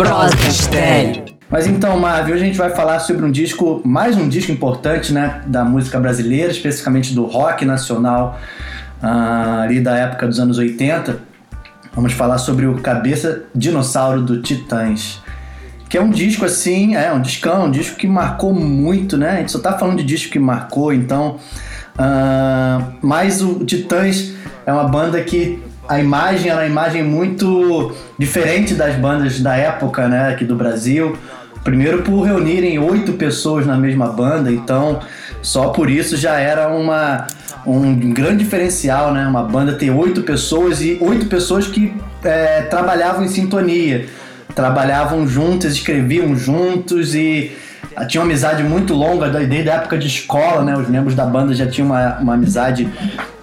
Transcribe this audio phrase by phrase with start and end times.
[0.00, 1.24] Prosa Estéreo.
[1.50, 5.12] Mas então, Marvel, hoje a gente vai falar sobre um disco, mais um disco importante,
[5.12, 8.40] né, da música brasileira, especificamente do rock nacional,
[9.02, 11.20] uh, ali da época dos anos 80.
[11.92, 15.20] Vamos falar sobre o Cabeça Dinossauro do Titãs.
[15.86, 19.32] Que é um disco assim, é um discão, um disco que marcou muito, né?
[19.32, 21.36] A gente só tá falando de disco que marcou, então.
[21.98, 24.32] Uh, mas o Titãs
[24.64, 30.06] é uma banda que a imagem era uma imagem muito diferente das bandas da época,
[30.06, 31.16] né, aqui do Brasil.
[31.64, 35.00] Primeiro por reunirem oito pessoas na mesma banda, então
[35.42, 37.26] só por isso já era uma,
[37.66, 39.26] um grande diferencial, né?
[39.26, 44.06] Uma banda ter oito pessoas e oito pessoas que é, trabalhavam em sintonia,
[44.54, 47.50] trabalhavam juntos, escreviam juntos e
[48.06, 50.76] tinha uma amizade muito longa desde a época de escola, né?
[50.76, 52.88] Os membros da banda já tinham uma, uma amizade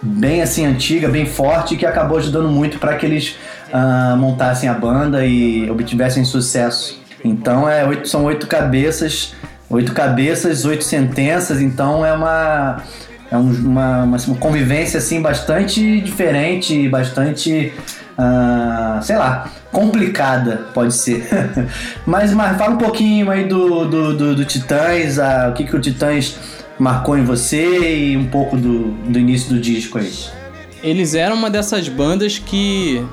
[0.01, 3.35] bem assim antiga, bem forte, que acabou ajudando muito para que eles
[3.73, 6.99] uh, montassem a banda e obtivessem sucesso.
[7.23, 9.33] Então é oito, são oito cabeças,
[9.69, 11.61] oito cabeças, oito sentenças.
[11.61, 12.83] Então é uma
[13.29, 17.73] é um, uma, uma, convivência assim bastante diferente, bastante
[18.17, 21.27] uh, sei lá complicada pode ser.
[22.05, 25.17] mas, mas fala um pouquinho aí do do, do, do Titãs,
[25.49, 26.37] o que que o Titãs
[26.79, 30.13] marcou em você e um pouco do, do início do disco aí.
[30.83, 33.03] Eles eram uma dessas bandas que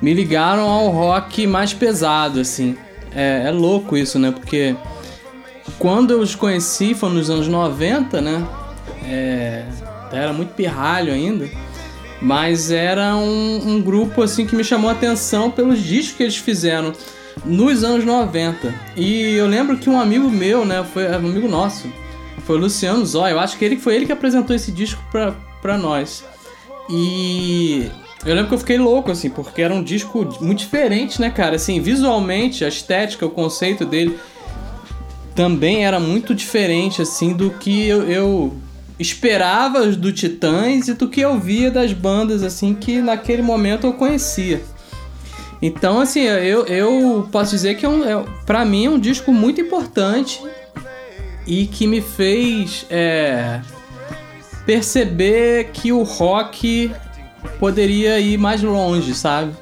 [0.00, 2.76] me ligaram ao rock mais pesado, assim.
[3.14, 4.30] É, é louco isso, né?
[4.30, 4.74] Porque
[5.78, 8.46] quando eu os conheci, foi nos anos 90, né?
[9.04, 9.64] É,
[10.12, 11.48] era muito pirralho ainda.
[12.20, 16.36] Mas era um, um, grupo assim que me chamou a atenção pelos discos que eles
[16.36, 16.92] fizeram
[17.44, 18.74] nos anos 90.
[18.96, 21.86] E eu lembro que um amigo meu, né, foi um amigo nosso,
[22.44, 23.32] foi o Luciano Zóia.
[23.32, 26.24] Eu acho que ele foi ele que apresentou esse disco pra, pra nós.
[26.88, 27.90] E
[28.24, 31.56] eu lembro que eu fiquei louco, assim, porque era um disco muito diferente, né, cara?
[31.56, 34.18] Assim, visualmente, a estética, o conceito dele
[35.34, 38.56] também era muito diferente, assim, do que eu, eu
[38.98, 43.92] esperava do Titãs e do que eu via das bandas, assim, que naquele momento eu
[43.92, 44.62] conhecia.
[45.60, 49.32] Então, assim, eu, eu posso dizer que é um, é, pra mim é um disco
[49.32, 50.40] muito importante
[51.46, 53.60] e que me fez é,
[54.66, 56.90] perceber que o rock
[57.58, 59.52] poderia ir mais longe, sabe?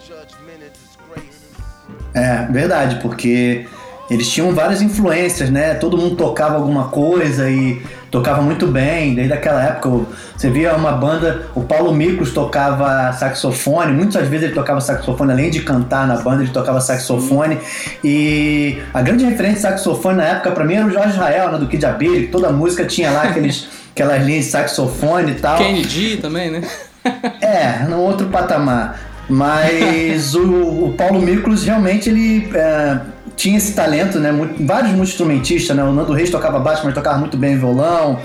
[2.12, 3.66] É, verdade, porque
[4.10, 5.74] eles tinham várias influências, né?
[5.74, 9.14] Todo mundo tocava alguma coisa e tocava muito bem.
[9.14, 10.06] Desde aquela época,
[10.36, 15.50] você via uma banda, o Paulo Micos tocava saxofone, muitas vezes ele tocava saxofone, além
[15.50, 17.58] de cantar na banda, ele tocava saxofone.
[18.04, 21.58] E a grande referência de saxofone na época, para mim, era o Jorge Israel, né,
[21.58, 25.56] do Kid Abelha, toda música tinha lá aqueles, aquelas linhas de saxofone e tal.
[25.56, 26.62] Kennedy também, né?
[27.40, 29.00] é, no outro patamar.
[29.28, 32.98] Mas o, o Paulo Miklos realmente ele é,
[33.36, 34.30] tinha esse talento, né?
[34.60, 35.82] vários multi-instrumentistas, né?
[35.82, 38.20] O Nando Reis tocava baixo, mas tocava muito bem violão.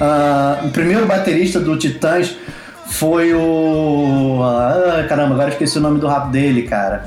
[0.00, 2.36] Uh, o primeiro baterista do Titãs
[2.86, 4.40] foi o.
[4.42, 7.04] Ah, caramba, agora esqueci o nome do rap dele, cara.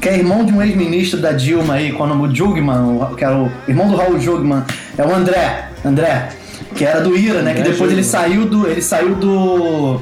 [0.00, 3.36] Que é irmão de um ex-ministro da Dilma aí, com o nome Jugman, que era
[3.36, 4.64] o irmão do Raul Jugman.
[4.98, 5.68] É o André.
[5.84, 6.30] André.
[6.74, 7.54] Que era do Ira, né?
[7.54, 8.66] Que depois ele saiu do.
[8.66, 10.00] Ele saiu do.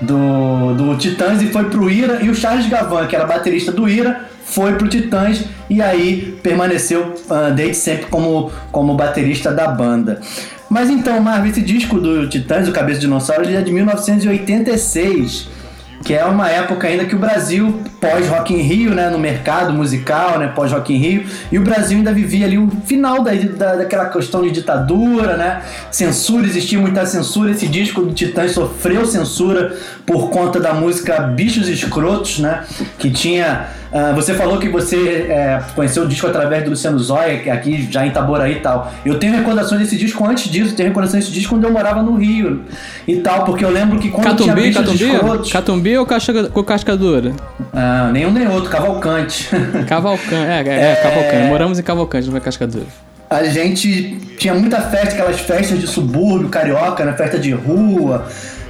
[0.00, 2.22] Do, do Titãs e foi pro Ira.
[2.22, 7.14] E o Charles Gavan, que era baterista do Ira, foi pro Titãs e aí permaneceu
[7.30, 10.20] uh, desde sempre como, como baterista da banda.
[10.68, 15.58] Mas então, Marvel, esse disco do Titãs, o Cabeça de Dinossauro, ele é de 1986
[16.04, 19.72] que é uma época ainda que o Brasil, pós Rock in Rio, né, no mercado
[19.72, 23.32] musical, né, pós Rock in Rio, e o Brasil ainda vivia ali o final da,
[23.34, 29.04] da, daquela questão de ditadura, né, censura, existia muita censura, esse disco do Titãs sofreu
[29.04, 29.76] censura
[30.06, 32.64] por conta da música Bichos Escrotos, né,
[32.98, 37.52] que tinha Uh, você falou que você é, conheceu o disco através do Luciano Zóia,
[37.52, 38.92] aqui já em Itaboraí e tal.
[39.04, 42.16] Eu tenho recordações desse disco antes disso, tenho recordações desse disco quando eu morava no
[42.16, 42.64] Rio
[43.06, 45.04] e tal, porque eu lembro que quando Catumbi, tinha Catumbi?
[45.04, 45.52] Escrotos...
[45.52, 47.32] Catumbi ou casca, com cascadura?
[47.72, 49.48] Ah, nenhum nem outro, Cavalcante.
[49.88, 51.48] Cavalcante, é, é, é, Cavalcante.
[51.48, 52.86] Moramos em Cavalcante, não foi cascadura.
[53.30, 57.12] A gente tinha muita festa, aquelas festas de subúrbio carioca, né?
[57.12, 58.26] Festa de rua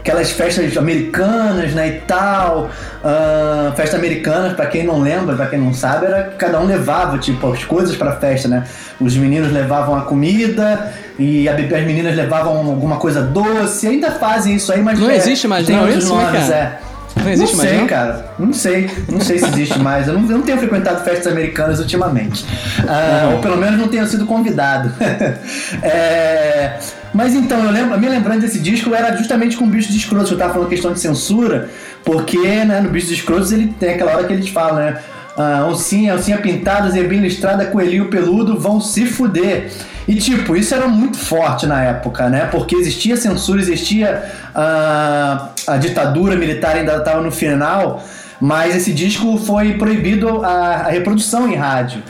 [0.08, 2.70] aquelas festas americanas, né, e tal.
[3.04, 6.64] Uh, festa americana, para quem não lembra, para quem não sabe, era que cada um
[6.64, 8.64] levava, tipo, as coisas pra festa, né?
[8.98, 13.86] Os meninos levavam a comida e as meninas levavam alguma coisa doce.
[13.86, 16.78] Ainda fazem isso aí, mas não é, existe mais tem não, isso, nomes, é.
[17.16, 17.86] Não existe não mais, sei, não?
[17.86, 18.30] cara.
[18.38, 18.90] Não sei.
[19.08, 20.06] Não sei se existe mais.
[20.06, 22.44] Eu não, eu não tenho frequentado festas americanas ultimamente.
[22.44, 23.34] Uh.
[23.34, 24.92] Ou pelo menos não tenho sido convidado.
[25.82, 26.78] é,
[27.12, 29.98] mas então, eu lembro, a minha lembrança desse disco era justamente com o Bicho de
[29.98, 30.30] Escrotos.
[30.30, 31.70] Eu tava falando questão de censura,
[32.04, 34.98] porque né, no Bicho de Escrotos ele tem aquela hora que eles falam, né?
[35.38, 39.70] ah, oncinha, oncinha pintada, zebrinha listrada, coelhinho peludo, vão se fuder.
[40.08, 42.46] E tipo, isso era muito forte na época, né?
[42.50, 48.02] Porque existia censura, existia uh, a ditadura militar ainda estava no final,
[48.40, 52.02] mas esse disco foi proibido a, a reprodução em rádio.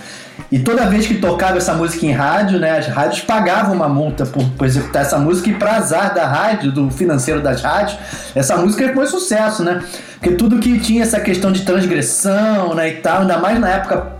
[0.50, 4.24] E toda vez que tocava essa música em rádio, né, as rádios pagavam uma multa
[4.24, 7.98] por, por executar essa música e para azar da rádio, do financeiro das rádios,
[8.34, 9.82] essa música foi sucesso, né?
[10.14, 14.18] Porque tudo que tinha essa questão de transgressão, né, e tal, ainda mais na época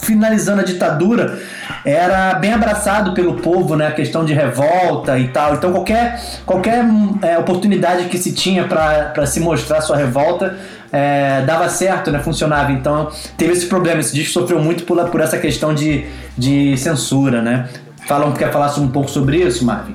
[0.00, 1.38] finalizando a ditadura,
[1.84, 3.86] era bem abraçado pelo povo, né?
[3.86, 5.54] A questão de revolta e tal.
[5.54, 6.84] Então qualquer, qualquer
[7.22, 10.56] é, oportunidade que se tinha para se mostrar sua revolta
[10.92, 12.18] é, dava certo, né?
[12.20, 12.72] Funcionava.
[12.72, 14.00] Então teve esse problema.
[14.00, 16.06] Esse disco sofreu muito por, por essa questão de,
[16.36, 17.68] de censura, né?
[18.06, 19.94] Falam, quer falar um pouco sobre isso, Marvin?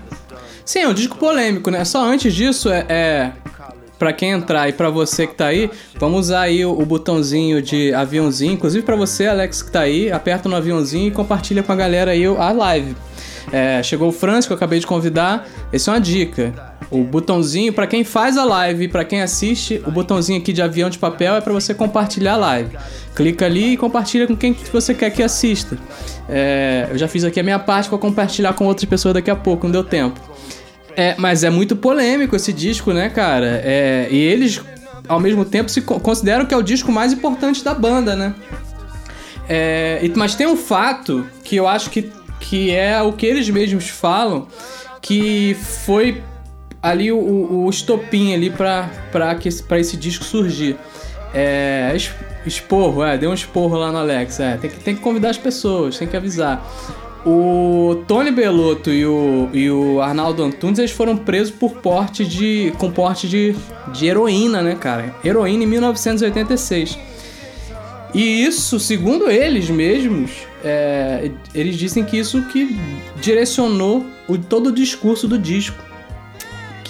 [0.63, 1.83] Sim, é um disco polêmico, né?
[1.85, 3.31] Só antes disso, é, é
[3.99, 5.69] para quem entrar e para você que tá aí,
[5.99, 10.11] vamos usar aí o, o botãozinho de aviãozinho, inclusive para você, Alex, que tá aí,
[10.11, 12.95] aperta no aviãozinho e compartilha com a galera aí a live.
[13.51, 15.47] É, chegou o Franz, que eu acabei de convidar.
[15.71, 16.74] Essa é uma dica.
[16.95, 20.89] O botãozinho, para quem faz a live para quem assiste, o botãozinho aqui de avião
[20.89, 22.77] de papel é para você compartilhar a live.
[23.13, 25.77] Clica ali e compartilha com quem você quer que assista.
[26.29, 29.35] É, eu já fiz aqui a minha parte para compartilhar com outras pessoas daqui a
[29.35, 30.17] pouco, não deu tempo.
[30.95, 33.61] É, mas é muito polêmico esse disco, né, cara?
[33.61, 34.61] É, e eles,
[35.05, 38.33] ao mesmo tempo, se consideram que é o disco mais importante da banda, né?
[39.49, 42.09] É, mas tem um fato que eu acho que,
[42.39, 44.47] que é o que eles mesmos falam,
[45.01, 46.23] que foi
[46.85, 48.87] ali o, o estopim ali pra,
[49.39, 50.77] que, pra esse disco surgir.
[51.33, 51.95] É,
[52.45, 54.39] esporro, é, deu um esporro lá no Alex.
[54.39, 56.63] É, tem que, tem que convidar as pessoas, tem que avisar.
[57.25, 62.71] O Tony Belotto e o, e o Arnaldo Antunes eles foram presos por porte de.
[62.77, 63.55] com porte de,
[63.91, 65.15] de heroína, né, cara?
[65.25, 66.99] Heroína em 1986.
[68.13, 70.31] E isso, segundo eles mesmos,
[70.63, 72.77] é, eles dizem que isso que
[73.19, 75.83] direcionou o, todo o discurso do disco.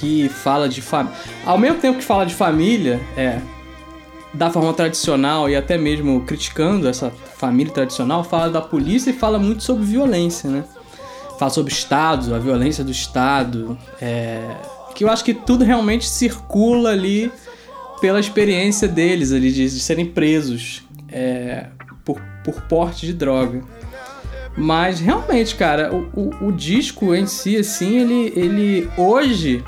[0.06, 1.18] Que fala de família.
[1.44, 3.40] Ao mesmo tempo que fala de família, é,
[4.32, 9.40] da forma tradicional e até mesmo criticando essa família tradicional, fala da polícia e fala
[9.40, 10.64] muito sobre violência, né?
[11.40, 14.46] Fala sobre Estado, a violência do Estado, é...
[14.94, 17.32] que eu acho que tudo realmente circula ali
[18.00, 21.66] pela experiência deles ali de, de serem presos é...
[22.06, 23.64] por, por porte de droga.
[24.56, 29.64] Mas realmente, cara, o, o, o, disco em si, assim, ele, ele hoje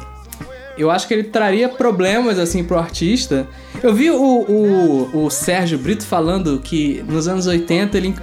[0.78, 3.48] eu acho que ele traria problemas assim pro artista.
[3.82, 8.16] Eu vi o, o, o Sérgio Brito falando que nos anos 80 ele,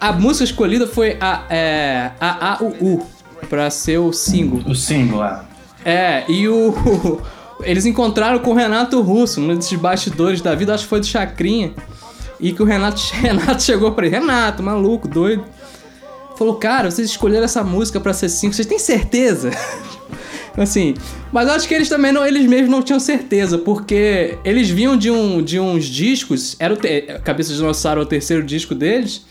[0.00, 3.06] a música escolhida foi a, é, a, a U, U
[3.48, 4.62] pra ser o single.
[4.66, 5.40] O single, é.
[5.84, 7.20] É, e o.
[7.62, 11.06] Eles encontraram com o Renato Russo, um desses bastidores da vida, acho que foi do
[11.06, 11.74] Chacrinha.
[12.38, 15.44] E que o Renato, Renato chegou pra ele: Renato, maluco, doido.
[16.38, 19.50] Falou, cara, vocês escolheram essa música pra ser single, vocês têm certeza?
[20.56, 20.94] Assim,
[21.32, 25.10] mas acho que eles também não, eles mesmos não tinham certeza, porque eles vinham de,
[25.10, 29.24] um, de uns discos, era o te, Cabeça de Dinossauro, o terceiro disco deles,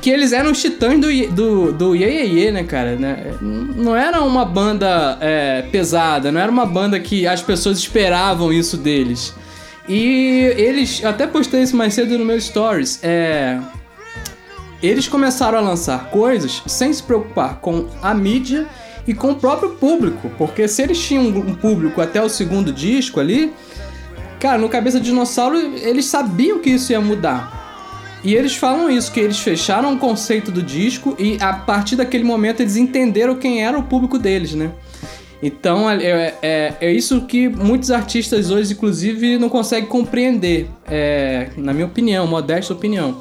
[0.00, 2.96] que eles eram os titãs do, do, do Ye, Ye, Ye né, cara?
[2.96, 3.34] Né?
[3.40, 8.76] Não era uma banda é, pesada, não era uma banda que as pessoas esperavam isso
[8.76, 9.34] deles.
[9.88, 13.58] E eles, até postei isso mais cedo no meu stories, é,
[14.82, 18.66] eles começaram a lançar coisas sem se preocupar com a mídia
[19.06, 23.18] e com o próprio público, porque se eles tinham um público até o segundo disco
[23.18, 23.52] ali,
[24.38, 27.60] cara, no Cabeça de Dinossauro eles sabiam que isso ia mudar.
[28.24, 32.22] E eles falam isso, que eles fecharam o conceito do disco e a partir daquele
[32.22, 34.70] momento eles entenderam quem era o público deles, né?
[35.42, 41.72] Então é, é, é isso que muitos artistas hoje, inclusive, não conseguem compreender, é, na
[41.72, 43.20] minha opinião, modesta opinião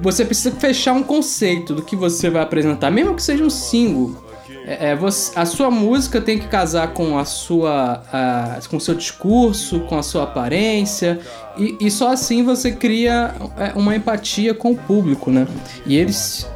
[0.00, 4.29] você precisa fechar um conceito do que você vai apresentar, mesmo que seja um single.
[4.64, 8.80] É, é, você, a sua música tem que casar com a sua, a, com o
[8.80, 11.18] seu discurso, com a sua aparência
[11.56, 15.46] e, e só assim você cria é, uma empatia com o público, né?
[15.86, 16.46] E eles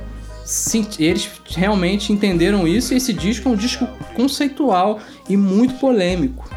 [0.98, 6.48] eles realmente entenderam isso e esse disco é um disco conceitual e muito polêmico.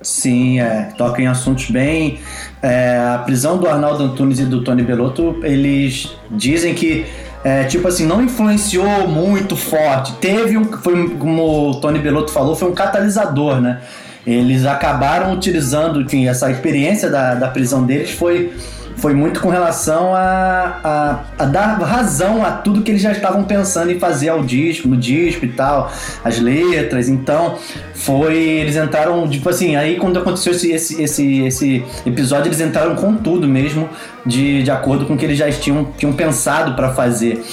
[0.00, 2.20] Sim, é, toca em assuntos bem.
[2.62, 7.04] É, a prisão do Arnaldo Antunes e do Tony Belotto, eles dizem que
[7.46, 10.14] é, tipo assim, não influenciou muito forte.
[10.14, 13.82] Teve um, foi, como o Tony Belotto falou, foi um catalisador, né?
[14.26, 18.52] Eles acabaram utilizando, enfim, essa experiência da, da prisão deles foi
[18.96, 23.44] foi muito com relação a, a, a, dar razão a tudo que eles já estavam
[23.44, 25.92] pensando em fazer ao disco, no disco e tal,
[26.24, 27.08] as letras.
[27.08, 27.58] Então,
[27.94, 28.36] foi.
[28.36, 33.14] Eles entraram, tipo assim, aí quando aconteceu esse, esse, esse, esse episódio, eles entraram com
[33.16, 33.88] tudo mesmo,
[34.24, 37.44] de, de acordo com o que eles já tinham, tinham pensado para fazer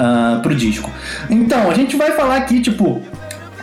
[0.00, 0.90] uh, pro disco.
[1.30, 3.02] Então, a gente vai falar aqui, tipo.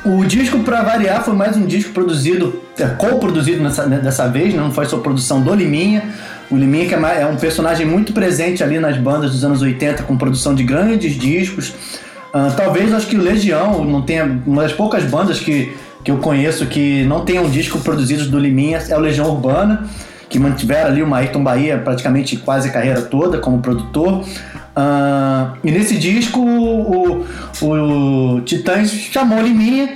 [0.05, 3.67] O disco, para variar, foi mais um disco produzido, é, co-produzido
[4.03, 4.61] dessa vez, né?
[4.61, 6.13] não foi só produção do Liminha.
[6.49, 10.17] O Liminha é, é um personagem muito presente ali nas bandas dos anos 80, com
[10.17, 11.69] produção de grandes discos.
[11.69, 14.41] Uh, talvez acho que o Legião não tenha.
[14.45, 18.37] Uma das poucas bandas que, que eu conheço que não tenha um disco produzido do
[18.37, 19.85] Liminha é o Legião Urbana,
[20.29, 24.23] que mantiveram ali uma Ayrton Bahia praticamente quase a carreira toda como produtor.
[24.75, 27.25] Uh, e nesse disco o,
[27.61, 29.95] o, o Titãs chamou o Liminha.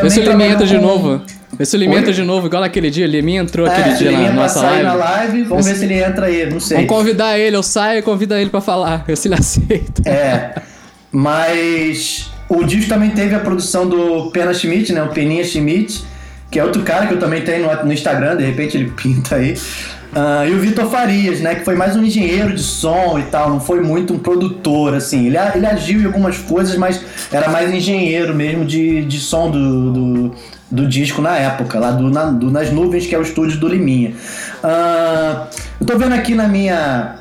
[0.00, 1.20] Vê se o Liminha entra de novo.
[1.58, 3.06] Vê se o Liminha entra de novo, igual naquele dia.
[3.06, 4.82] O Liminha entrou é, aquele dia na nossa live.
[4.82, 5.42] na live.
[5.42, 6.78] Vamos ver se ele entra aí, não sei.
[6.78, 9.04] Vamos convidar ele, eu saio e convido ele pra falar.
[9.06, 10.08] Ver se ele aceita.
[10.08, 10.54] É.
[11.10, 15.02] Mas o disco também teve a produção do Pena Schmidt, né?
[15.02, 16.02] O Peninha Schmidt,
[16.50, 19.36] que é outro cara que eu também tenho no, no Instagram, de repente ele pinta
[19.36, 19.54] aí.
[20.12, 21.54] Uh, e o Vitor Farias, né?
[21.54, 25.26] Que foi mais um engenheiro de som e tal, não foi muito um produtor, assim.
[25.26, 27.00] Ele, ele agiu em algumas coisas, mas
[27.32, 30.34] era mais engenheiro mesmo de, de som do, do,
[30.72, 33.68] do disco na época, lá do, na, do, Nas Nuvens, que é o estúdio do
[33.68, 34.14] Liminha.
[34.64, 35.46] Uh,
[35.78, 37.16] eu tô vendo aqui na minha,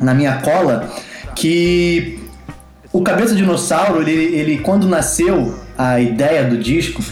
[0.00, 0.88] na minha cola
[1.36, 2.18] que
[2.90, 7.04] o Cabeça Dinossauro, ele, ele quando nasceu a ideia do disco,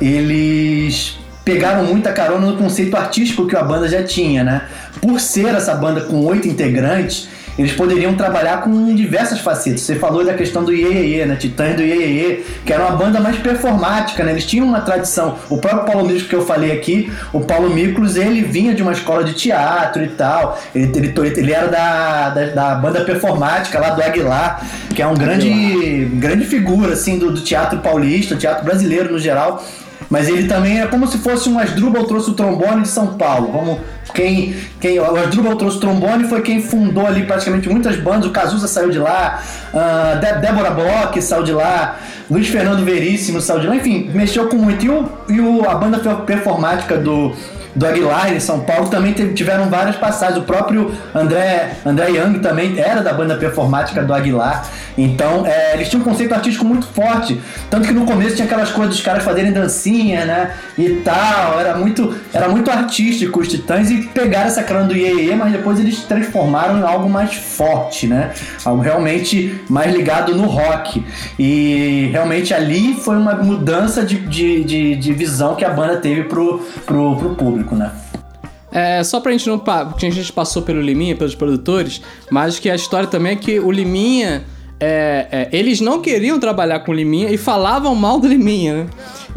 [0.00, 4.62] eles pegaram muita carona no conceito artístico que a banda já tinha, né?
[5.02, 7.28] Por ser essa banda com oito integrantes,
[7.58, 9.82] eles poderiam trabalhar com diversas facetas.
[9.82, 11.36] Você falou da questão do Iê, né?
[11.36, 14.32] Titãs do Iê, que era uma banda mais performática, né?
[14.32, 15.36] Eles tinham uma tradição.
[15.48, 18.92] O próprio Paulo Miklos que eu falei aqui, o Paulo Miklos, ele vinha de uma
[18.92, 20.58] escola de teatro e tal.
[20.74, 24.64] Ele, ele, ele era da, da, da, banda performática lá do Aguilar,
[24.94, 29.64] que é um grande, grande figura, assim, do, do teatro paulista, teatro brasileiro no geral.
[30.10, 33.52] Mas ele também é como se fosse um Asdrubal trouxe o trombone de São Paulo.
[33.52, 33.78] Vamos,
[34.12, 38.26] quem, quem, o Asdrubal trouxe o trombone foi quem fundou ali praticamente muitas bandas.
[38.26, 39.40] O Cazuza saiu de lá,
[39.72, 41.96] uh, Dé Débora Bloch saiu de lá,
[42.28, 43.76] Luiz Fernando Veríssimo saiu de lá.
[43.76, 44.84] Enfim, mexeu com muito.
[44.84, 47.32] E, o, e o, a banda performática do
[47.74, 50.38] do Aguilar em São Paulo também tiveram várias passagens.
[50.38, 54.66] O próprio André, André Young também era da banda performática do Aguilar.
[54.98, 57.40] Então, é, eles tinham um conceito artístico muito forte.
[57.70, 60.52] Tanto que no começo tinha aquelas coisas dos caras fazerem dancinha, né?
[60.76, 61.58] E tal.
[61.60, 65.78] Era muito, era muito artístico os Titãs e pegaram essa crana do Iê, mas depois
[65.78, 68.32] eles transformaram em algo mais forte, né?
[68.64, 71.04] Algo realmente mais ligado no rock.
[71.38, 76.24] E realmente ali foi uma mudança de, de, de, de visão que a banda teve
[76.24, 77.92] pro, pro, pro público público, né?
[78.72, 79.58] É, só pra gente não.
[79.58, 82.00] Porque a gente passou pelo Liminha, pelos produtores,
[82.30, 84.44] mas que a história também é que o Liminha.
[84.82, 88.86] É, é, eles não queriam trabalhar com o Liminha e falavam mal do Liminha, né?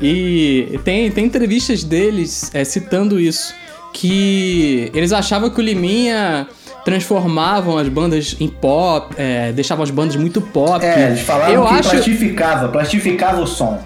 [0.01, 3.53] E tem, tem entrevistas deles é, citando isso.
[3.91, 6.47] Que eles achavam que o Liminha
[6.85, 10.83] transformavam as bandas em pop, é, deixavam as bandas muito pop.
[10.83, 11.89] É, eles falavam eu que acho...
[11.89, 13.77] plastificava, plastificava o som.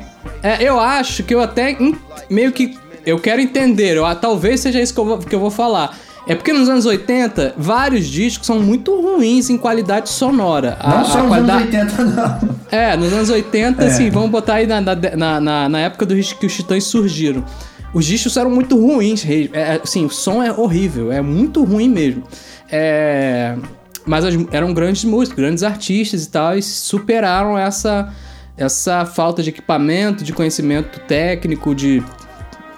[0.43, 1.75] É, eu acho que eu até
[2.29, 2.77] meio que
[3.07, 5.97] eu quero entender, eu, talvez seja isso que eu, vou, que eu vou falar.
[6.27, 10.77] É porque nos anos 80, vários discos são muito ruins em qualidade sonora.
[10.83, 11.77] Não a, só nos qualidade...
[11.77, 12.57] anos 80, não.
[12.69, 13.87] É, nos anos 80, é.
[13.87, 17.45] assim, vamos botar aí na, na, na, na época do que os Titãs surgiram.
[17.93, 22.23] Os discos eram muito ruins, é, assim, o som é horrível, é muito ruim mesmo.
[22.69, 23.55] É,
[24.05, 28.13] mas as, eram grandes músicos, grandes artistas e tal, e superaram essa,
[28.57, 32.03] essa falta de equipamento, de conhecimento técnico, de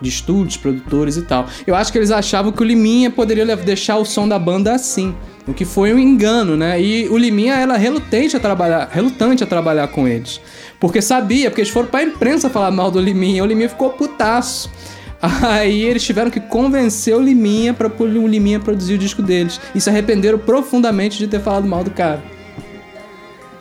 [0.01, 1.47] de estúdios, produtores e tal.
[1.65, 5.15] Eu acho que eles achavam que o Liminha poderia deixar o som da banda assim.
[5.47, 6.79] O que foi um engano, né?
[6.79, 10.39] E o Liminha era relutante a trabalhar, relutante a trabalhar com eles.
[10.79, 14.71] Porque sabia, porque eles foram pra imprensa falar mal do Liminha, o Liminha ficou putaço.
[15.21, 19.59] Aí eles tiveram que convencer o Liminha para o Liminha produzir o disco deles.
[19.73, 22.21] E se arrependeram profundamente de ter falado mal do cara.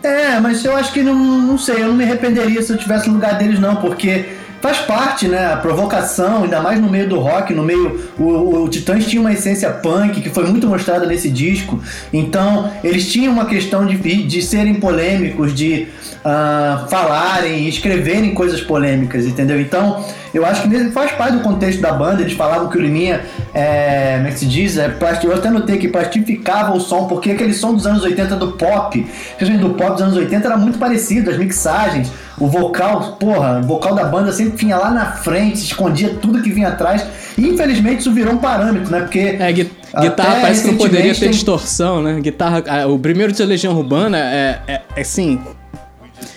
[0.01, 3.09] É, mas eu acho que não, não sei, eu não me arrependeria se eu tivesse
[3.09, 4.25] no lugar deles, não, porque
[4.61, 5.53] faz parte, né?
[5.53, 8.09] A provocação, ainda mais no meio do rock, no meio.
[8.17, 11.81] O, o, Titãs tinha uma essência punk que foi muito mostrada nesse disco.
[12.11, 15.87] Então, eles tinham uma questão de, de serem polêmicos, de
[16.19, 19.59] uh, falarem escreverem coisas polêmicas, entendeu?
[19.59, 22.21] Então, eu acho que faz parte do contexto da banda.
[22.21, 23.21] Eles falavam que o Liminha,
[23.53, 24.77] é, como é que se diz?
[24.77, 24.93] É,
[25.23, 29.05] eu até notei que plastificava o som, porque aquele som dos anos 80 do pop,
[29.37, 33.63] principalmente do pop dos anos 80, era muito parecido, as mixagens o vocal, porra, o
[33.63, 37.05] vocal da banda sempre vinha lá na frente, escondia tudo que vinha atrás.
[37.37, 39.01] E infelizmente isso virou um parâmetro, né?
[39.01, 39.35] Porque.
[39.37, 41.31] É, guitarra parece que não poderia ter tem...
[41.31, 42.19] distorção, né?
[42.21, 42.87] Guitarra.
[42.87, 45.39] O primeiro de Legião Urbana é, é, é assim.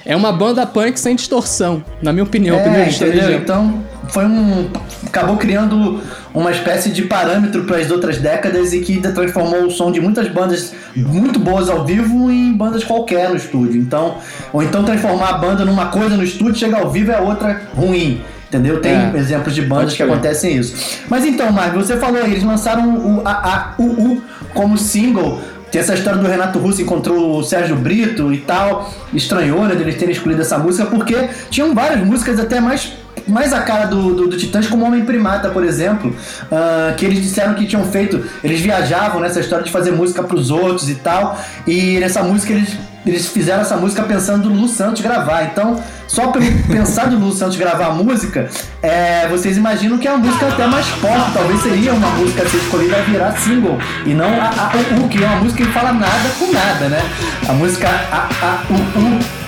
[0.05, 2.59] É uma banda punk sem distorção, na minha opinião.
[2.59, 3.33] É, Legião.
[3.33, 4.69] Então, foi um.
[5.07, 6.01] acabou criando
[6.35, 10.29] uma espécie de parâmetro para as outras décadas e que transformou o som de muitas
[10.29, 13.81] bandas muito boas ao vivo em bandas qualquer no estúdio.
[13.81, 14.17] Então,
[14.53, 18.21] ou então transformar a banda numa coisa no estúdio, chegar ao vivo é outra ruim.
[18.49, 18.83] Entendeu?
[18.83, 21.01] Tem é, exemplos de bandas que acontecem isso.
[21.09, 25.41] Mas então, Mark, você falou aí, eles lançaram o, a, a, o, o como single
[25.73, 28.93] tem essa história do Renato Russo encontrou o Sérgio Brito e tal.
[29.15, 32.93] Estranhou, né, deles terem escolhido essa música, porque tinham várias músicas até mais
[33.27, 37.23] mais a cara do, do, do Titãs como Homem Primata, por exemplo, uh, que eles
[37.23, 40.97] disseram que tinham feito, eles viajavam nessa história de fazer música para os outros e
[40.97, 45.45] tal, e nessa música eles, eles fizeram essa música pensando no Lu Santos gravar.
[45.45, 48.49] Então, só pelo pensar do Lu Santos gravar a música,
[48.83, 52.49] é, vocês imaginam que é uma música até mais pop, talvez seria uma música a
[52.49, 55.73] ser escolhida a virar single, e não a, a, o, que é uma música que
[55.73, 57.03] fala nada com nada, né?
[57.49, 59.42] A música a, a, o, o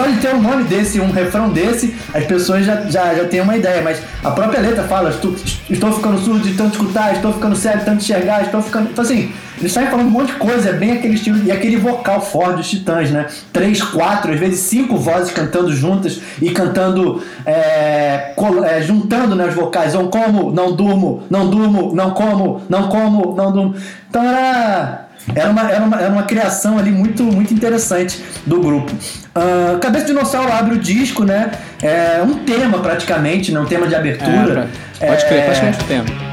[0.00, 3.42] só de ter um nome desse, um refrão desse, as pessoas já, já, já têm
[3.42, 3.82] uma ideia.
[3.82, 5.34] Mas a própria letra fala: estou,
[5.68, 8.90] estou ficando surdo de tanto escutar, estou ficando cego de tanto enxergar, estou ficando.
[8.90, 11.44] Então, assim, eles saem falando um monte de coisa, é bem aquele estilo.
[11.44, 13.26] E aquele vocal forte dos titãs, né?
[13.52, 18.32] Três, quatro, às vezes cinco vozes cantando juntas e cantando, é,
[18.66, 19.92] é, juntando né, os vocais.
[19.92, 23.74] Não como, não durmo, não durmo, não como, não como, não durmo.
[24.08, 28.92] Então era era uma, era uma, era uma criação ali muito, muito interessante do grupo.
[28.92, 31.50] Uh, Cabeça de Dinossauro abre o disco, né?
[31.82, 33.60] É um tema praticamente, né?
[33.60, 34.68] um tema de abertura.
[35.00, 35.44] É, pode crer, é...
[35.44, 36.29] praticamente um tema.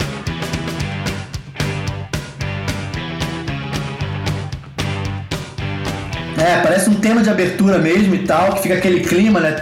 [6.37, 9.55] É, parece um tema de abertura mesmo e tal, que fica aquele clima, né?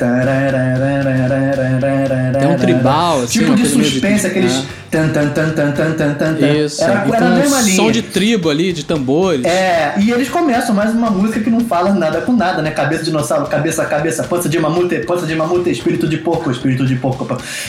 [2.42, 3.40] É um tribal, assim.
[3.40, 4.54] Tipo de suspense, aqueles.
[4.54, 4.66] Né?
[4.92, 6.38] Tan, tan, tan, tan, tan, tan, tan.
[6.40, 6.84] Isso.
[6.84, 7.76] Era, era a mesma linha.
[7.76, 9.44] som de tribo ali, de tambores.
[9.46, 12.72] É, e eles começam mais uma música que não fala nada com nada, né?
[12.72, 16.86] Cabeça de dinossauro, cabeça, cabeça, pança de mamute, pança de mamute, espírito de porco, espírito
[16.86, 17.26] de porco.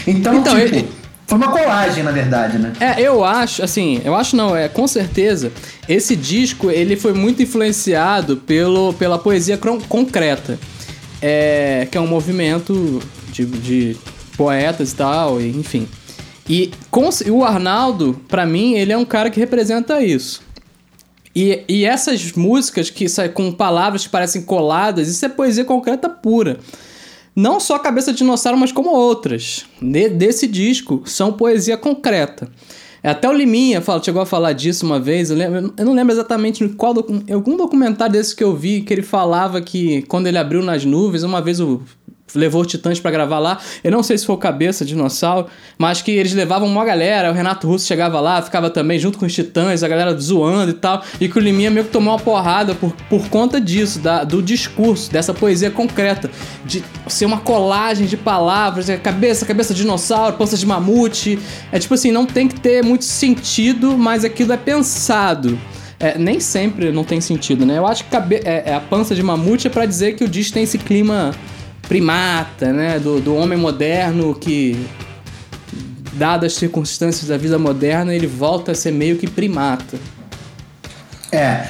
[0.06, 0.76] Então, então tipo.
[0.76, 0.88] Ele,
[1.26, 2.72] foi uma colagem, na verdade, né?
[2.78, 5.50] É, eu acho, assim, eu acho não, é com certeza,
[5.88, 9.58] esse disco ele foi muito influenciado pelo, pela poesia
[9.88, 10.58] concreta,
[11.20, 13.96] é, que é um movimento de, de
[14.36, 15.88] poetas e tal, enfim.
[16.48, 20.42] E com, o Arnaldo, para mim, ele é um cara que representa isso.
[21.34, 26.58] E, e essas músicas que com palavras que parecem coladas, isso é poesia concreta pura.
[27.36, 32.48] Não só Cabeça de Dinossauro, mas como outras de, desse disco são poesia concreta.
[33.02, 36.14] Até o Liminha fala, chegou a falar disso uma vez, eu, lembro, eu não lembro
[36.14, 36.94] exatamente em qual
[37.30, 41.22] algum documentário desse que eu vi que ele falava que quando ele abriu nas nuvens,
[41.22, 41.82] uma vez o
[42.36, 43.58] levou Titãs para gravar lá.
[43.82, 45.46] Eu não sei se foi o Cabeça Dinossauro,
[45.78, 47.30] mas que eles levavam uma galera.
[47.30, 50.74] O Renato Russo chegava lá, ficava também junto com os Titãs, a galera zoando e
[50.74, 51.02] tal.
[51.20, 54.42] E que o Liminha meio que tomou uma porrada por, por conta disso, da, do
[54.42, 56.30] discurso, dessa poesia concreta,
[56.64, 61.38] de ser uma colagem de palavras, é cabeça, cabeça de dinossauro, pança de mamute.
[61.72, 65.58] É tipo assim, não tem que ter muito sentido, mas aquilo é pensado.
[65.98, 67.78] É, nem sempre não tem sentido, né?
[67.78, 70.52] Eu acho que é, é a pança de mamute é para dizer que o disco
[70.52, 71.34] tem esse clima
[71.88, 72.98] primata, né?
[72.98, 74.86] Do, do homem moderno que,
[76.12, 79.98] dadas as circunstâncias da vida moderna, ele volta a ser meio que primata.
[81.30, 81.66] É.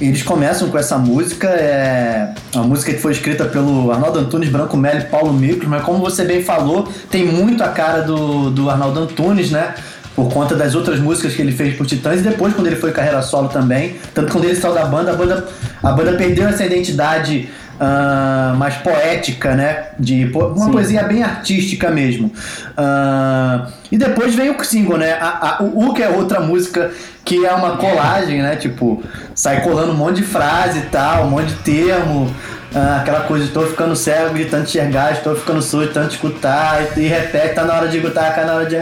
[0.00, 4.76] Eles começam com essa música, é uma música que foi escrita pelo Arnaldo Antunes, Branco
[4.76, 8.70] Melo e Paulo Micros, mas como você bem falou, tem muito a cara do, do
[8.70, 9.74] Arnaldo Antunes, né?
[10.14, 12.92] Por conta das outras músicas que ele fez por Titãs e depois quando ele foi
[12.92, 13.96] carreira solo também.
[14.14, 15.48] Tanto quando ele saiu da banda, a banda,
[15.82, 17.48] a banda perdeu essa identidade
[17.80, 19.86] uh, mais poética, né?
[19.98, 20.72] De uma Sim.
[20.72, 22.28] poesia bem artística mesmo.
[22.28, 25.12] Uh, e depois vem o single, né?
[25.12, 26.90] A, a, o, o que é outra música
[27.24, 28.56] que é uma colagem, né?
[28.56, 29.02] Tipo,
[29.34, 32.34] sai colando um monte de frase e tal, um monte de termo.
[32.74, 36.82] Uh, aquela coisa, estou ficando cego de tanto enxergar, estou ficando surdo de tanto escutar,
[36.96, 38.76] e, e repete, tá na hora de escutar, tá na hora de.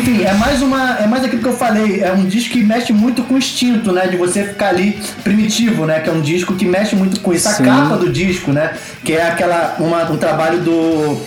[0.00, 0.98] Enfim, é mais uma.
[0.98, 2.02] É mais aquilo que eu falei.
[2.02, 4.06] É um disco que mexe muito com o instinto, né?
[4.06, 6.00] De você ficar ali primitivo, né?
[6.00, 7.48] Que é um disco que mexe muito com isso.
[7.48, 7.62] Sim.
[7.62, 8.72] A capa do disco, né?
[9.04, 9.76] Que é aquela.
[9.78, 11.20] Uma, um trabalho do.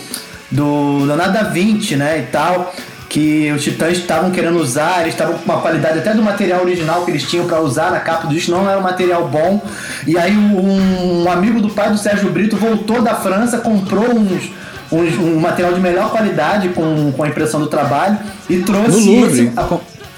[0.50, 2.18] Do Leonardo da Vinci, né?
[2.18, 2.72] E tal
[3.14, 7.04] que os Titãs estavam querendo usar, eles estavam com uma qualidade até do material original
[7.04, 9.62] que eles tinham para usar na capa do disco, não era um material bom.
[10.04, 14.50] E aí um, um amigo do pai do Sérgio Brito voltou da França, comprou uns,
[14.90, 18.18] uns um material de melhor qualidade com, com a impressão do trabalho
[18.48, 19.40] e trouxe no Louvre.
[19.46, 19.52] esse,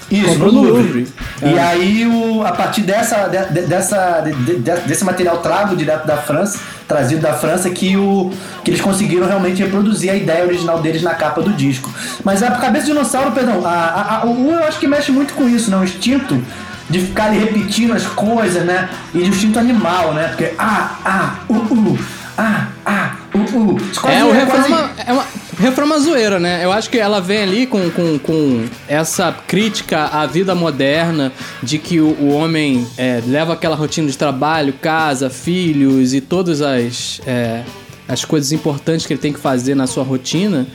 [0.09, 1.07] isso, no Louvre.
[1.41, 1.51] É.
[1.51, 6.17] E aí, o, a partir dessa, de, dessa, de, de, desse material trago direto da
[6.17, 8.31] França, trazido da França, que, o,
[8.63, 11.91] que eles conseguiram realmente reproduzir a ideia original deles na capa do disco.
[12.23, 15.33] Mas a cabeça de dinossauro, perdão, a, a, a, o eu acho que mexe muito
[15.33, 15.77] com isso, né?
[15.77, 16.41] O instinto
[16.89, 18.89] de ficar ali repetindo as coisas, né?
[19.13, 20.29] E de instinto animal, né?
[20.29, 21.99] Porque ah, ah, uh, uh,
[22.37, 23.77] ah, ah, uh, uh.
[24.09, 24.73] É, o quase...
[25.05, 25.25] é uma,
[25.57, 26.63] refrão é uma zoeira, né?
[26.63, 31.77] Eu acho que ela vem ali com, com, com essa crítica à vida moderna, de
[31.77, 37.21] que o, o homem é, leva aquela rotina de trabalho, casa, filhos e todas as,
[37.25, 37.63] é,
[38.07, 40.67] as coisas importantes que ele tem que fazer na sua rotina.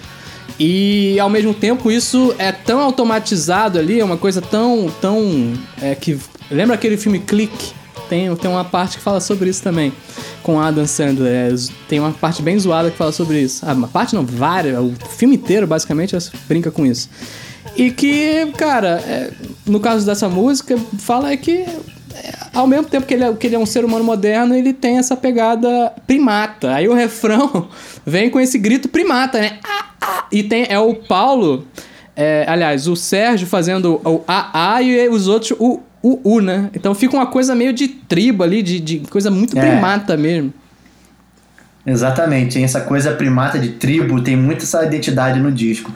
[0.58, 4.92] E ao mesmo tempo isso é tão automatizado ali, é uma coisa tão.
[5.00, 6.18] tão é, que
[6.50, 7.72] Lembra aquele filme Click?
[8.12, 9.90] Tem, tem uma parte que fala sobre isso também
[10.42, 11.32] com Adam Sandler.
[11.32, 11.54] É,
[11.88, 13.64] tem uma parte bem zoada que fala sobre isso.
[13.66, 14.78] Ah, uma parte não, várias.
[14.78, 16.14] O filme inteiro, basicamente,
[16.46, 17.08] brinca com isso.
[17.74, 19.30] E que, cara, é,
[19.64, 23.46] no caso dessa música, fala é que é, ao mesmo tempo que ele, é, que
[23.46, 26.74] ele é um ser humano moderno, ele tem essa pegada primata.
[26.74, 27.70] Aí o refrão
[28.04, 29.58] vem com esse grito primata, né?
[29.64, 30.24] Ah, ah.
[30.30, 31.66] E tem, é o Paulo,
[32.14, 36.70] é, aliás, o Sérgio fazendo o AA e os outros o U, né?
[36.74, 39.60] Então fica uma coisa meio de tribo ali, de, de coisa muito é.
[39.60, 40.52] primata mesmo.
[41.84, 45.92] Exatamente, tem essa coisa primata de tribo, tem muita essa identidade no disco.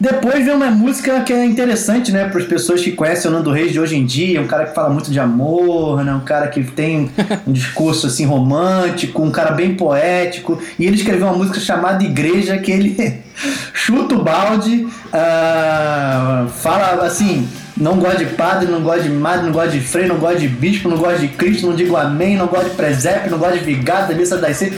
[0.00, 3.50] Depois vem uma música que é interessante, né, para as pessoas que conhecem o Nando
[3.50, 6.46] Reis de hoje em dia, um cara que fala muito de amor, né, um cara
[6.46, 7.10] que tem
[7.44, 12.56] um discurso assim romântico, um cara bem poético, e ele escreveu uma música chamada Igreja
[12.58, 13.22] que ele
[13.74, 19.52] chuta o balde, uh, fala assim, não gosto de padre, não gosto de madre, não
[19.52, 22.46] gosto de freio, não gosto de bispo, não gosto de Cristo, não digo amém, não
[22.46, 24.72] gosto de presépio, não gosto de vigado, da missa das seis.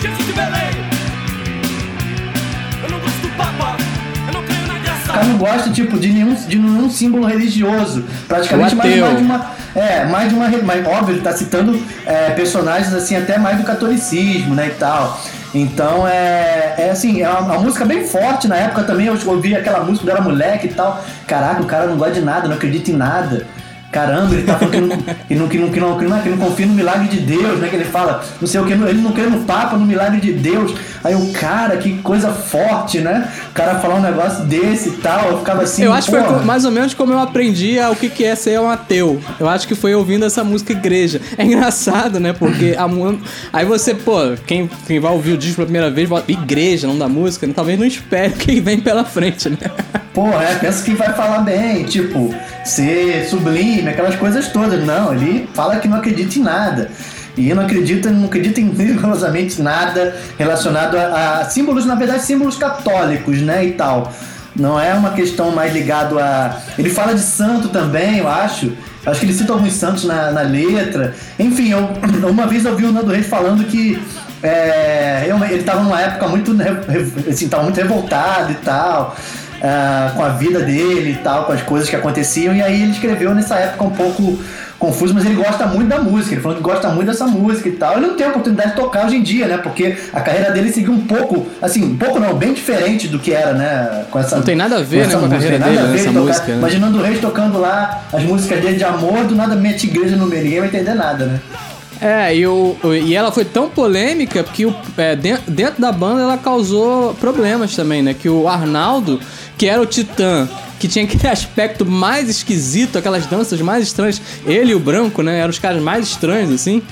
[0.00, 0.70] Jesus de Belém!
[2.84, 3.76] Eu não gosto do Papa!
[4.28, 5.02] Eu não creio na graça!
[5.02, 8.04] O cara não gosta, tipo, de nenhum, de nenhum símbolo religioso.
[8.28, 9.50] Praticamente mais, mais, de uma.
[9.74, 10.48] É, mais de uma.
[10.48, 14.68] Mas, óbvio, ele tá citando é, personagens assim, até mais do catolicismo, né?
[14.68, 15.20] E tal.
[15.54, 18.48] Então é, é assim, é uma, uma, música bem forte.
[18.48, 21.02] Na época também eu ouvi aquela música, quando era moleque e tal.
[21.26, 23.46] Caraca, o cara não gosta de nada, não acredita em nada.
[23.92, 26.66] Caramba, ele tá falando que não, que não, que não, que não, que não, confia
[26.66, 27.68] no milagre de Deus, né?
[27.68, 30.32] Que ele fala, não sei o que, ele não crê no Papa, no milagre de
[30.32, 30.74] Deus.
[31.04, 33.30] Aí o cara, que coisa forte, né?
[33.50, 35.82] O cara falar um negócio desse e tal, eu ficava assim.
[35.82, 38.70] Eu acho que foi mais ou menos como eu aprendi o que é ser um
[38.70, 39.20] ateu.
[39.38, 41.20] Eu acho que foi ouvindo essa música igreja.
[41.36, 42.32] É engraçado, né?
[42.32, 42.88] Porque a,
[43.52, 46.96] aí você, pô, quem, quem vai ouvir o disco pela primeira vez, fala, igreja, não
[46.96, 47.52] da música, né?
[47.54, 49.58] talvez não espere o que vem pela frente, né?
[50.14, 54.82] Porra, é, pensa que vai falar bem, tipo, ser sublime, aquelas coisas todas.
[54.86, 56.90] Não, ele fala que não acredita em nada.
[57.36, 62.56] E não acredita, não acredita em rigorosamente nada relacionado a, a, símbolos, na verdade, símbolos
[62.56, 63.64] católicos, né?
[63.64, 64.12] E tal.
[64.54, 66.60] Não é uma questão mais ligado a.
[66.78, 68.72] Ele fala de santo também, eu acho.
[69.04, 71.14] Acho que ele cita alguns santos na, na letra.
[71.38, 71.90] Enfim, eu,
[72.30, 74.00] uma vez eu vi o Nando Reis falando que
[74.42, 76.56] é, ele estava numa época muito.
[77.28, 79.16] Assim, tava muito revoltado e tal
[79.64, 82.54] uh, com a vida dele e tal, com as coisas que aconteciam.
[82.54, 84.38] E aí ele escreveu nessa época um pouco
[84.78, 86.34] confuso, mas ele gosta muito da música.
[86.34, 87.96] Ele falou que gosta muito dessa música e tal.
[87.96, 89.56] Ele não tem a oportunidade de tocar hoje em dia, né?
[89.58, 93.32] Porque a carreira dele seguiu um pouco, assim, um pouco não, bem diferente do que
[93.32, 94.04] era, né?
[94.10, 96.10] Com essa, não tem nada a ver, com né, com a carreira dele, a ver,
[96.10, 96.46] música.
[96.52, 96.58] Né?
[96.58, 100.26] Imaginando o Reis tocando lá as músicas dele de amor, do nada mete igreja no
[100.26, 101.40] meio, ninguém vai entender nada, né?
[102.00, 106.22] É, e, o, e ela foi tão polêmica que o, é, dentro, dentro da banda
[106.22, 108.14] ela causou problemas também, né?
[108.14, 109.20] Que o Arnaldo
[109.56, 114.20] que era o Titã, que tinha aquele aspecto mais esquisito, aquelas danças mais estranhas.
[114.46, 115.38] Ele e o branco, né?
[115.38, 116.82] Eram os caras mais estranhos, assim.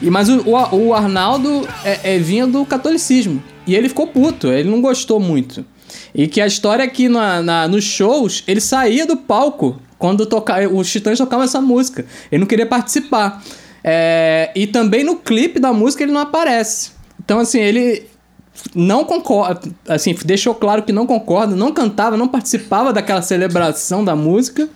[0.00, 3.42] E, mas o, o, o Arnaldo é, é, vinha do catolicismo.
[3.66, 5.64] E ele ficou puto, ele não gostou muito.
[6.14, 10.26] E que a história é que na, na, nos shows, ele saía do palco quando
[10.26, 12.04] toca, os Titãs tocavam essa música.
[12.30, 13.42] Ele não queria participar.
[13.88, 16.90] É, e também no clipe da música ele não aparece.
[17.24, 18.04] Então, assim, ele
[18.74, 24.16] não concorda, assim, deixou claro que não concorda, não cantava, não participava daquela celebração da
[24.16, 24.68] música.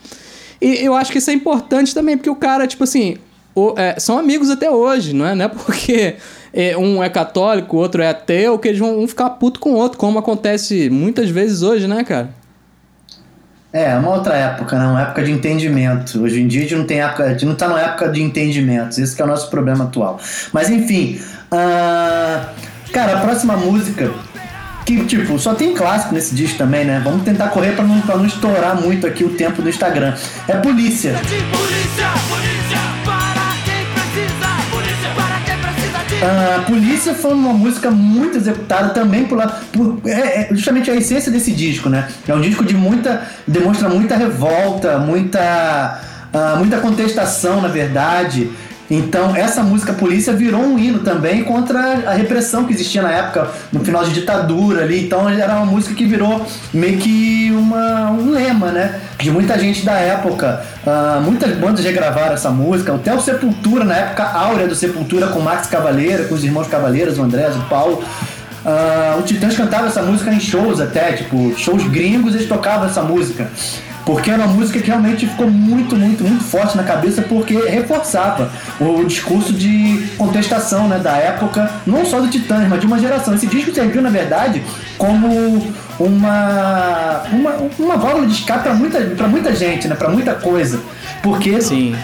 [0.60, 3.16] E eu acho que isso é importante também, porque o cara, tipo assim,
[3.52, 5.34] o, é, são amigos até hoje, não é?
[5.34, 6.14] Não é porque
[6.52, 9.72] é, um é católico, o outro é ateu, que eles vão um ficar puto com
[9.72, 12.32] o outro, como acontece muitas vezes hoje, né, cara?
[13.72, 14.86] É, é uma outra época, né?
[14.86, 16.22] Uma época de entendimento.
[16.22, 18.98] Hoje em dia a gente não não tá numa época de entendimentos.
[18.98, 20.18] Esse é o nosso problema atual.
[20.52, 21.20] Mas enfim.
[21.52, 24.10] Uh Cara, a próxima música
[24.84, 27.00] que, tipo, só tem clássico nesse disco também, né?
[27.04, 30.14] Vamos tentar correr pra não, não estourar muito aqui o tempo do Instagram.
[30.48, 31.12] É Polícia.
[31.12, 32.79] Polícia, polícia,
[36.22, 39.40] A Polícia foi uma música muito executada também por,
[39.72, 42.08] por é, é, justamente a essência desse disco, né?
[42.28, 43.22] É um disco de muita.
[43.46, 46.02] demonstra muita revolta, muita.
[46.32, 48.50] Uh, muita contestação, na verdade.
[48.90, 53.48] Então, essa música Polícia virou um hino também contra a repressão que existia na época,
[53.72, 55.04] no final de ditadura ali.
[55.04, 59.00] Então, era uma música que virou meio que uma, um lema, né?
[59.20, 60.62] De muita gente da época.
[60.84, 62.92] Uh, muitas bandas regravaram essa música.
[62.92, 67.16] Até o Sepultura, na época áurea do Sepultura, com Max Cavaleira, com os irmãos Cavaleiros,
[67.16, 68.02] o Andrés, o Paulo.
[68.64, 73.02] Uh, o Titãs cantava essa música em shows até, tipo, shows gringos eles tocavam essa
[73.02, 73.48] música.
[74.04, 78.50] Porque era uma música que realmente ficou muito, muito, muito forte na cabeça porque reforçava
[78.80, 83.34] o discurso de contestação né, da época, não só do Titãs, mas de uma geração.
[83.34, 84.62] Esse disco serviu, na verdade,
[84.96, 85.28] como
[85.98, 90.80] uma, uma, uma válvula de escape para muita, muita gente, né, para muita coisa.
[91.22, 91.94] Porque Sim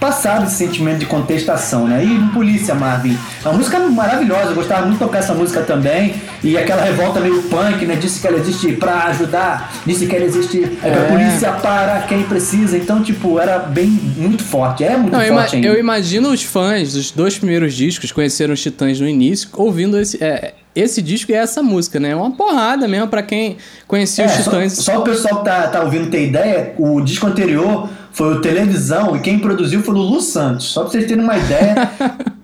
[0.00, 2.04] passado esse sentimento de contestação, né?
[2.04, 3.16] E Polícia, Marvin.
[3.44, 6.14] É uma música maravilhosa, eu gostava muito de tocar essa música também.
[6.42, 7.96] E aquela revolta meio punk, né?
[7.96, 10.90] Disse que ela existe pra ajudar, disse que ela existe é.
[10.90, 12.76] pra polícia para quem precisa.
[12.76, 14.84] Então, tipo, era bem, muito forte.
[14.84, 18.62] É muito Não, forte eu, eu imagino os fãs dos dois primeiros discos, conheceram os
[18.62, 20.22] Titãs no início, ouvindo esse.
[20.22, 22.10] É, esse disco e essa música, né?
[22.10, 23.56] É uma porrada mesmo para quem
[23.88, 24.72] conhecia é, os Titãs.
[24.74, 28.40] Só, só, o pessoal que tá, tá ouvindo ter ideia, o disco anterior foi o
[28.40, 30.64] Televisão e quem produziu foi o Lulu Santos.
[30.68, 31.74] Só pra vocês terem uma ideia.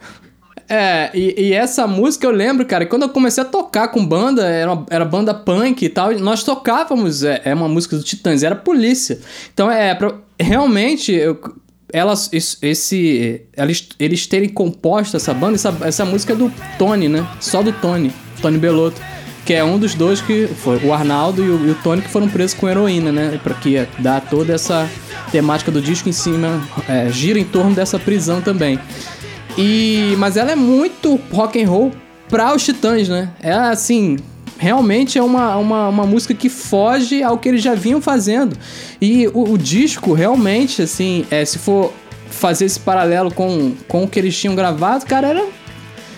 [0.69, 4.47] é, e, e, essa música eu lembro, cara, quando eu comecei a tocar com banda,
[4.47, 8.43] era, uma, era banda punk e tal, nós tocávamos, é, é uma música do Titãs,
[8.43, 9.19] era Polícia.
[9.55, 11.41] Então é, pra, realmente, eu,
[11.91, 17.27] elas, esse, eles, eles terem composto essa banda, essa, essa música é do Tony, né?
[17.41, 19.01] Só do Tony, Tony Belotto
[19.45, 22.09] que é um dos dois que foi o Arnaldo e o, e o Tony que
[22.09, 23.41] foram presos com heroína, né?
[23.43, 24.89] Para que dá toda essa
[25.33, 28.79] temática do disco em cima é, gira em torno dessa prisão também.
[29.57, 31.90] E mas ela é muito rock and roll
[32.29, 33.31] para os Titãs, né?
[33.42, 34.18] É assim,
[34.59, 38.57] realmente é uma, uma, uma, música que foge ao que eles já vinham fazendo.
[39.01, 41.92] E o, o disco, realmente, assim, é, se for
[42.31, 45.45] fazer esse paralelo com, com o que eles tinham gravado, cara, era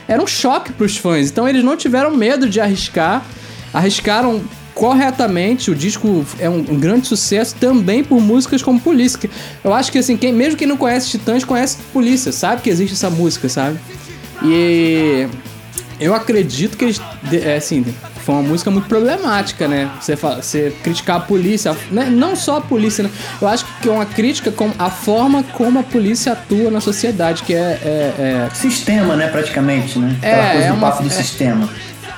[0.07, 1.31] era um choque para os fãs.
[1.31, 3.24] Então eles não tiveram medo de arriscar,
[3.72, 4.42] arriscaram
[4.75, 5.71] corretamente.
[5.71, 9.31] O disco é um, um, grande sucesso também por músicas como Polícia.
[9.63, 12.95] Eu acho que assim, quem, mesmo quem não conhece Titãs, conhece Polícia, sabe que existe
[12.95, 13.79] essa música, sabe?
[14.43, 15.29] E
[16.01, 17.01] eu acredito que eles,
[17.33, 17.85] é, assim,
[18.25, 19.91] foi uma música muito problemática, né?
[20.01, 22.07] Você, fala, você criticar a polícia, né?
[22.07, 23.11] não só a polícia, né?
[23.41, 27.43] Eu acho que é uma crítica com a forma como a polícia atua na sociedade,
[27.43, 27.59] que é.
[27.59, 28.55] é, é...
[28.55, 29.29] Sistema, né?
[29.29, 30.17] Praticamente, né?
[30.19, 31.69] Aquela é, coisa é do uma, papo do é, sistema.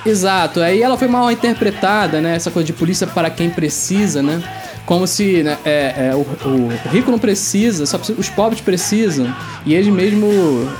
[0.07, 2.33] Exato, aí ela foi mal interpretada, né?
[2.33, 4.41] Essa coisa de polícia para quem precisa, né?
[4.85, 9.35] Como se né, é, é, o, o, rico não precisa, só os pobres precisam.
[9.65, 10.29] E eles mesmo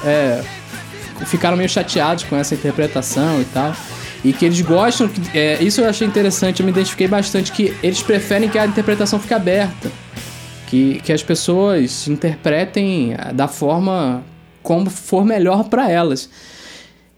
[0.06, 0.42] é,
[1.26, 3.76] ficaram meio chateados com essa interpretação e tal.
[4.24, 8.02] E que eles gostam, é, isso eu achei interessante, eu me identifiquei bastante, que eles
[8.02, 9.92] preferem que a interpretação fique aberta.
[10.68, 14.24] Que, que as pessoas interpretem da forma
[14.64, 16.30] como for melhor para elas.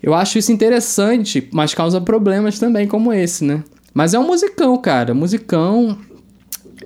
[0.02, 3.64] Eu acho isso interessante, mas causa problemas também, como esse, né?
[3.94, 5.14] Mas é um musicão, cara.
[5.14, 5.98] Musicão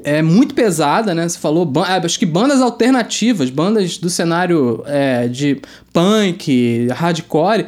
[0.04, 1.28] é muito pesada, né?
[1.28, 7.65] Você falou, é, acho que bandas alternativas, bandas do cenário é, de punk, hardcore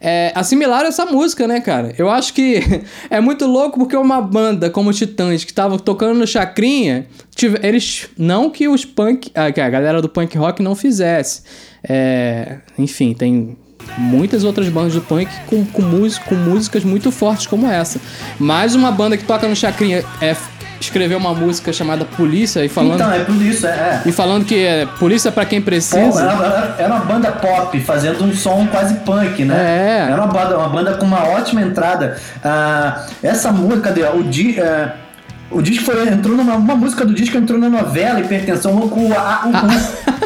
[0.00, 1.94] é, assimilaram essa música, né, cara?
[1.98, 2.60] Eu acho que
[3.10, 8.08] é muito louco porque uma banda como Titãs, que tava tocando no Chacrinha, tive, eles.
[8.16, 9.30] Não que os punk.
[9.34, 11.42] Ah, que a galera do punk rock não fizesse.
[11.82, 13.56] É, enfim, tem
[13.98, 15.82] muitas outras bandas do punk com, com,
[16.26, 18.00] com músicas muito fortes como essa.
[18.38, 20.36] Mas uma banda que toca no Chacrinha é
[20.80, 22.94] escreveu uma música chamada Polícia e falando.
[22.94, 23.70] Então, é isso, é.
[23.70, 24.02] é.
[24.04, 26.10] E falando que é polícia para quem precisa.
[26.10, 30.06] Pô, era, era, uma banda pop, fazendo um som quase punk, né?
[30.06, 30.12] É.
[30.12, 32.18] Era uma banda, uma banda com uma ótima entrada.
[32.44, 34.04] Ah, essa música, cadê?
[34.04, 34.58] O Di.
[34.60, 35.05] Uh,
[35.50, 39.16] o disco foi, entrou numa uma música do disco entrou na novela Hipertensão com a,
[39.16, 39.68] ah.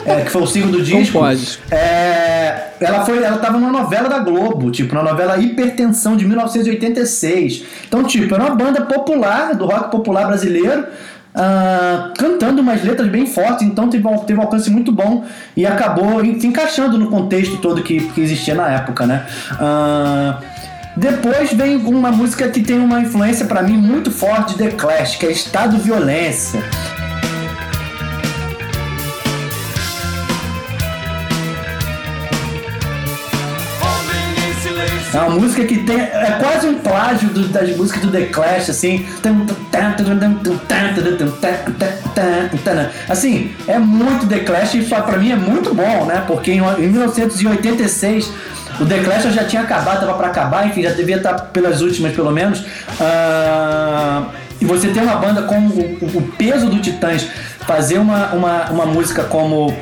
[0.05, 1.19] é, que foi o single do disco.
[1.19, 1.59] Não pode.
[1.71, 7.65] É, ela foi, ela tava numa novela da Globo, tipo, na novela Hipertensão de 1986.
[7.87, 10.87] Então, tipo, era uma banda popular do rock popular brasileiro.
[11.33, 15.25] Uh, cantando umas letras bem fortes, então teve um, teve um alcance muito bom
[15.57, 19.25] e acabou se encaixando no contexto todo que, que existia na época, né?
[19.53, 20.60] Uh,
[20.97, 25.17] depois vem uma música que tem uma influência para mim muito forte de The Clash,
[25.17, 26.63] que é Estado Violência.
[35.13, 36.01] É uma música que tem.
[36.01, 39.07] É quase um plágio do, das músicas do The Clash, assim.
[43.09, 46.23] Assim, é muito The Clash e pra mim é muito bom, né?
[46.27, 48.31] Porque em 1986
[48.81, 52.15] o The Clash já tinha acabado, tava para acabar, enfim, já devia estar pelas últimas
[52.15, 52.61] pelo menos.
[52.61, 54.27] Uh,
[54.61, 57.27] e você tem uma banda com o, o peso do Titãs
[57.67, 59.75] fazer uma, uma, uma música como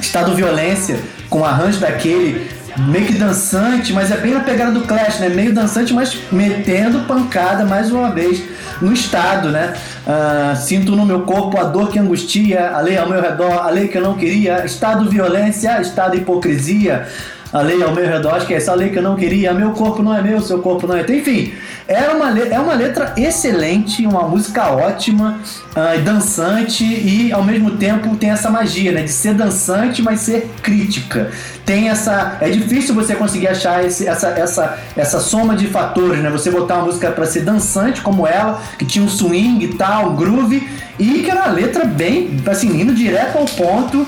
[0.00, 5.20] Estado Violência, com arranjo daquele, meio que dançante, mas é bem na pegada do Clash,
[5.20, 5.28] né?
[5.28, 8.42] Meio dançante, mas metendo pancada mais uma vez
[8.80, 9.74] no Estado, né?
[10.06, 13.70] Uh, sinto no meu corpo a dor que angustia, a lei ao meu redor, a
[13.70, 17.06] lei que eu não queria, Estado Violência, Estado Hipocrisia
[17.52, 20.02] a lei ao meu redor, que é essa lei que eu não queria, meu corpo
[20.02, 21.16] não é meu, seu corpo não é teu.
[21.16, 21.52] Enfim,
[21.88, 28.14] é uma, é uma letra excelente, uma música ótima, uh, dançante e ao mesmo tempo
[28.16, 29.02] tem essa magia, né?
[29.02, 31.30] De ser dançante, mas ser crítica.
[31.66, 32.38] Tem essa.
[32.40, 36.30] É difícil você conseguir achar esse, essa, essa, essa soma de fatores, né?
[36.30, 40.10] Você botar uma música para ser dançante como ela, que tinha um swing e tal,
[40.10, 44.06] um groove, e que era uma letra bem, assim, indo direto ao ponto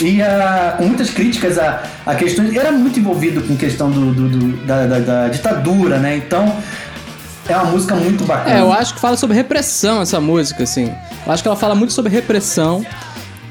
[0.00, 2.54] e a, com muitas críticas a, a questões.
[2.54, 6.16] Era muito envolvido com questão do, do, do da, da, da, ditadura, né?
[6.16, 6.56] Então.
[7.48, 8.58] É uma música muito bacana.
[8.58, 10.94] É, eu acho que fala sobre repressão essa música, assim.
[11.26, 12.86] Eu acho que ela fala muito sobre repressão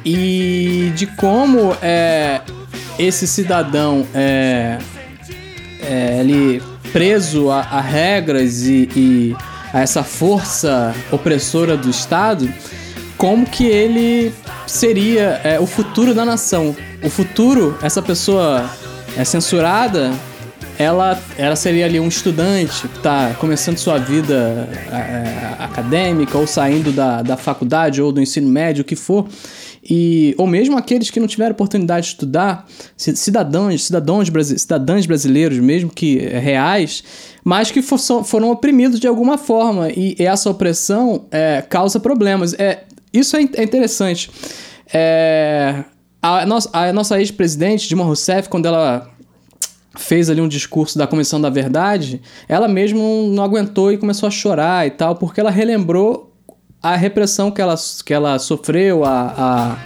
[0.06, 2.40] e de como é,
[2.98, 4.78] esse cidadão é,
[5.82, 6.62] é ele
[6.94, 9.38] preso a, a regras e, e,
[9.74, 12.52] a essa força opressora do Estado,
[13.20, 14.34] como que ele
[14.66, 16.74] seria é, o futuro da nação.
[17.04, 18.68] O futuro, essa pessoa
[19.18, 20.14] é censurada,
[20.78, 26.94] ela, ela seria ali um estudante que está começando sua vida é, acadêmica ou saindo
[26.94, 29.28] da, da faculdade ou do ensino médio, o que for.
[29.84, 35.90] E, ou mesmo aqueles que não tiveram oportunidade de estudar, cidadãos, cidadãos, cidadãos brasileiros, mesmo
[35.90, 37.04] que é, reais,
[37.44, 39.90] mas que for, foram oprimidos de alguma forma.
[39.90, 42.54] E essa opressão é, causa problemas.
[42.54, 44.30] É, isso é, é interessante.
[44.94, 45.84] É,
[46.22, 49.10] a, nossa, a nossa ex-presidente, Dilma Rousseff, quando ela
[49.98, 54.32] fez ali um discurso da Comissão da Verdade, ela mesmo não aguentou e começou a
[54.32, 56.34] chorar e tal, porque ela relembrou
[56.82, 59.78] a repressão que ela, que ela sofreu, a, a,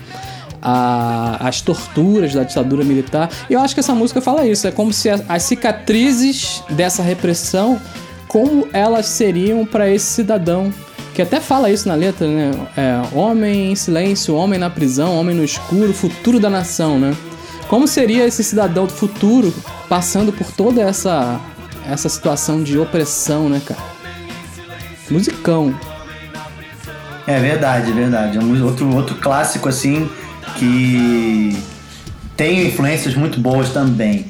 [0.61, 3.29] a, as torturas da ditadura militar.
[3.49, 7.01] E eu acho que essa música fala isso, é como se as, as cicatrizes dessa
[7.01, 7.81] repressão,
[8.27, 10.71] como elas seriam para esse cidadão
[11.13, 12.51] que até fala isso na letra, né?
[12.75, 17.15] É, homem em silêncio, homem na prisão, homem no escuro, futuro da nação, né?
[17.67, 19.53] Como seria esse cidadão do futuro
[19.87, 21.39] passando por toda essa
[21.89, 23.81] essa situação de opressão, né, cara?
[25.09, 25.77] Musicão.
[27.27, 28.37] É verdade, é verdade.
[28.37, 30.09] É um outro, outro clássico, assim,
[30.57, 31.57] que
[32.35, 34.25] tem influências muito boas também.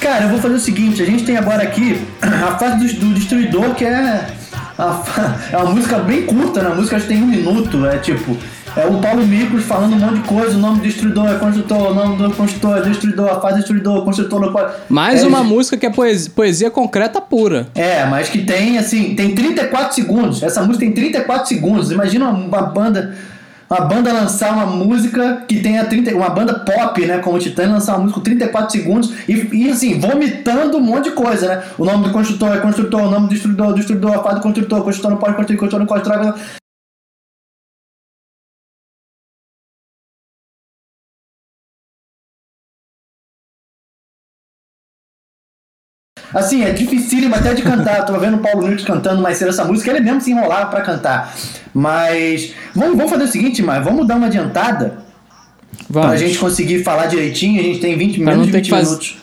[0.00, 3.14] Cara, eu vou fazer o seguinte: a gente tem agora aqui a fase do, do
[3.14, 4.26] destruidor, que é
[5.52, 6.70] é uma música bem curta, né?
[6.70, 8.36] A música acho que tem um minuto, é tipo.
[8.74, 11.90] É o Paulo Micros falando um monte de coisa, o nome do destruidor é construtor,
[11.90, 14.72] o nome do construtor é destruidor, a fase destruidor, construtor pode.
[14.88, 17.66] Mais é, uma música que é poesia, poesia concreta pura.
[17.74, 20.42] É, mas que tem, assim, tem 34 segundos.
[20.42, 21.90] Essa música tem 34 segundos.
[21.90, 23.14] Imagina uma banda
[23.72, 26.14] uma banda lançar uma música que tenha 30.
[26.14, 27.18] Uma banda pop, né?
[27.18, 31.04] Como o Titã, lançar uma música com 34 segundos e, e assim, vomitando um monte
[31.04, 31.62] de coisa, né?
[31.78, 35.10] O nome do construtor é construtor, o nome do destruidor, destruidor, fase do construtor, construtor
[35.10, 36.61] não pode construir, construtor não pode travar.
[46.34, 47.98] Assim, é dificílimo até de cantar.
[47.98, 50.66] Eu tô vendo o Paulo Nunes cantando mais cedo essa música, ele mesmo se enrolava
[50.66, 51.34] para cantar.
[51.74, 54.98] Mas vamos, vamos fazer o seguinte, mas vamos dar uma adiantada
[55.88, 56.08] vamos.
[56.08, 57.60] pra gente conseguir falar direitinho.
[57.60, 58.88] A gente tem 20 menos de 20 faz...
[58.88, 59.22] minutos.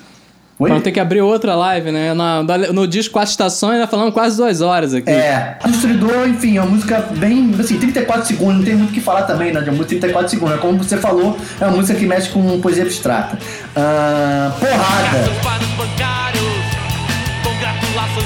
[0.60, 0.68] Oi?
[0.68, 2.14] Pra não ter que abrir outra live, né?
[2.14, 5.10] No, no disco Quatro Estações, nós falamos quase duas horas aqui.
[5.10, 5.58] É.
[5.66, 7.56] Destruidor, enfim, é uma música bem.
[7.58, 9.62] Assim, 34 segundos, não tem muito o que falar também, né?
[9.62, 10.56] De uma música 34 segundos.
[10.56, 13.38] É como você falou, é uma música que mexe com poesia abstrata.
[13.38, 16.39] Uh, porrada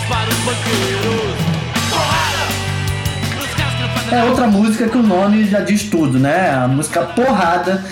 [0.08, 1.54] para os banqueiros.
[4.12, 6.52] É outra música que o nome já diz tudo, né?
[6.52, 7.84] A música Porrada.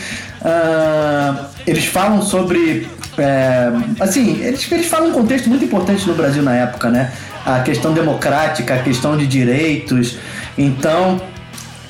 [0.41, 2.87] Uh, eles falam sobre.
[3.17, 7.11] É, assim, eles, eles falam um contexto muito importante no Brasil na época, né?
[7.45, 10.17] A questão democrática, a questão de direitos.
[10.57, 11.19] Então,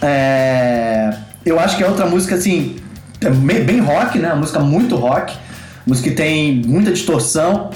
[0.01, 1.13] é,
[1.45, 2.77] eu acho que é outra música, assim,
[3.19, 4.29] é bem rock, né?
[4.29, 5.35] Uma música muito rock.
[5.85, 7.71] Música que tem muita distorção.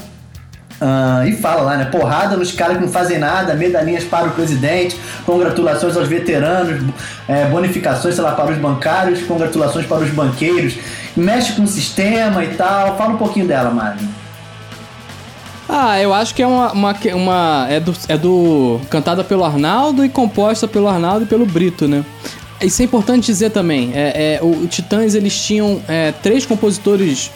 [0.80, 1.86] Uh, e fala lá, né?
[1.86, 6.84] Porrada nos caras que não fazem nada, medalhinhas para o presidente, congratulações aos veteranos,
[7.26, 10.76] é, bonificações, sei lá, para os bancários, congratulações para os banqueiros.
[11.16, 12.96] Mexe com o sistema e tal.
[12.98, 14.06] Fala um pouquinho dela, Mari.
[15.68, 16.72] Ah, eu acho que é uma.
[16.72, 18.80] uma, uma é, do, é do.
[18.90, 22.04] cantada pelo Arnaldo e composta pelo Arnaldo e pelo Brito, né?
[22.60, 23.92] Isso é importante dizer também.
[23.94, 27.30] É, é o, o Titãs eles tinham é, três compositores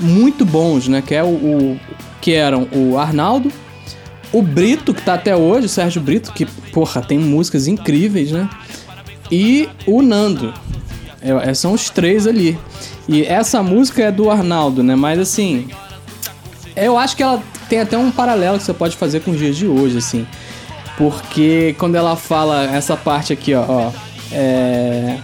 [0.00, 1.02] muito bons, né?
[1.02, 1.80] Que, é o, o,
[2.20, 3.52] que eram o Arnaldo,
[4.32, 8.48] o Brito, que tá até hoje, o Sérgio Brito, que, porra, tem músicas incríveis, né?
[9.30, 10.52] E o Nando.
[11.20, 12.58] É, é são os três ali.
[13.08, 14.94] E essa música é do Arnaldo, né?
[14.94, 15.68] Mas assim.
[16.76, 19.56] Eu acho que ela tem até um paralelo que você pode fazer com os dias
[19.56, 20.26] de hoje, assim.
[20.96, 23.92] Porque quando ela fala essa parte aqui, ó, ó
[24.30, 25.18] é...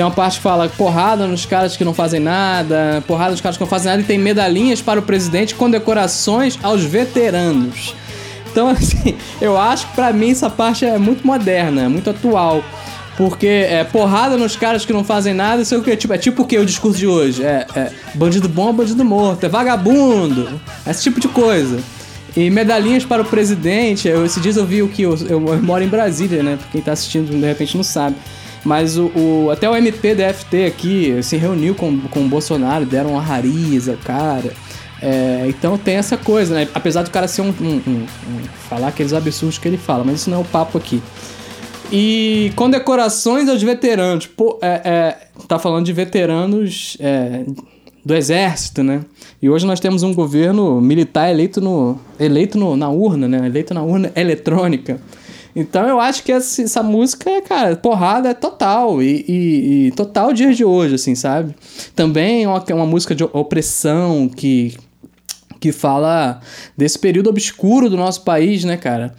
[0.00, 3.58] Tem uma parte que fala porrada nos caras que não fazem nada, porrada nos caras
[3.58, 7.94] que não fazem nada, e tem medalhinhas para o presidente com decorações aos veteranos.
[8.50, 12.64] Então, assim, eu acho que pra mim essa parte é muito moderna, muito atual.
[13.14, 15.94] Porque é porrada nos caras que não fazem nada, isso é o que?
[15.94, 17.44] Tipo, é tipo o que o discurso de hoje?
[17.44, 21.78] É, é bandido bom, bandido morto, é vagabundo, esse tipo de coisa.
[22.34, 24.08] E medalhinhas para o presidente.
[24.08, 26.58] Eu, esses dias eu vi o que eu, eu, eu moro em Brasília, né?
[26.72, 28.16] Quem tá assistindo de repente não sabe.
[28.64, 32.84] Mas o, o, até o MP da FT aqui se reuniu com, com o Bolsonaro,
[32.84, 34.52] deram uma rariza, cara.
[35.02, 36.68] É, então tem essa coisa, né?
[36.74, 40.20] Apesar do cara ser um, um, um, um, falar aqueles absurdos que ele fala, mas
[40.20, 41.02] isso não é o papo aqui.
[41.90, 44.26] E condecorações aos veteranos.
[44.26, 45.16] Pô, é, é,
[45.48, 47.44] tá falando de veteranos é,
[48.04, 49.00] do exército, né?
[49.40, 53.46] E hoje nós temos um governo militar eleito, no, eleito no, na urna, né?
[53.46, 55.00] Eleito na urna eletrônica.
[55.54, 59.02] Então eu acho que essa, essa música, cara, porrada é total.
[59.02, 61.54] E, e, e total dias de hoje, assim, sabe?
[61.94, 64.76] Também é uma, uma música de opressão que,
[65.58, 66.40] que fala
[66.76, 69.14] desse período obscuro do nosso país, né, cara?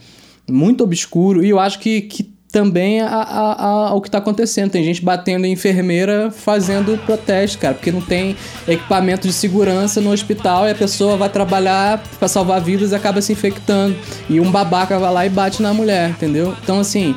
[0.49, 1.43] Muito obscuro.
[1.43, 4.72] E eu acho que, que também a, a, a, o que está acontecendo.
[4.72, 8.36] Tem gente batendo em enfermeira fazendo protesto, cara, porque não tem
[8.68, 13.22] equipamento de segurança no hospital e a pessoa vai trabalhar para salvar vidas e acaba
[13.22, 13.95] se infectando.
[14.30, 16.56] E um babaca vai lá e bate na mulher, entendeu?
[16.62, 17.16] Então, assim,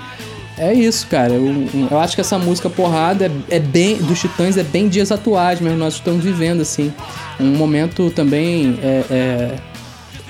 [0.57, 1.32] é isso, cara.
[1.32, 3.97] Eu, eu acho que essa música porrada é, é bem.
[3.97, 6.93] dos Titãs é bem dias atuais, mas nós estamos vivendo, assim.
[7.41, 8.78] Um momento também.
[8.82, 9.74] É, é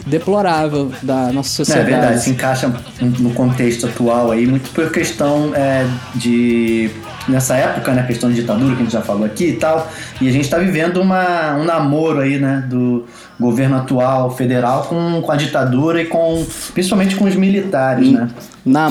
[0.07, 1.89] deplorável da nossa sociedade.
[1.89, 6.91] É verdade, se encaixa no contexto atual aí, muito por questão é, de.
[7.27, 9.91] Nessa época, né, questão de ditadura que a gente já falou aqui e tal,
[10.21, 13.07] e a gente está vivendo uma, um namoro aí, né, do
[13.41, 16.45] governo atual federal com, com a ditadura e com,
[16.75, 18.29] principalmente com os militares, né?
[18.63, 18.91] Na,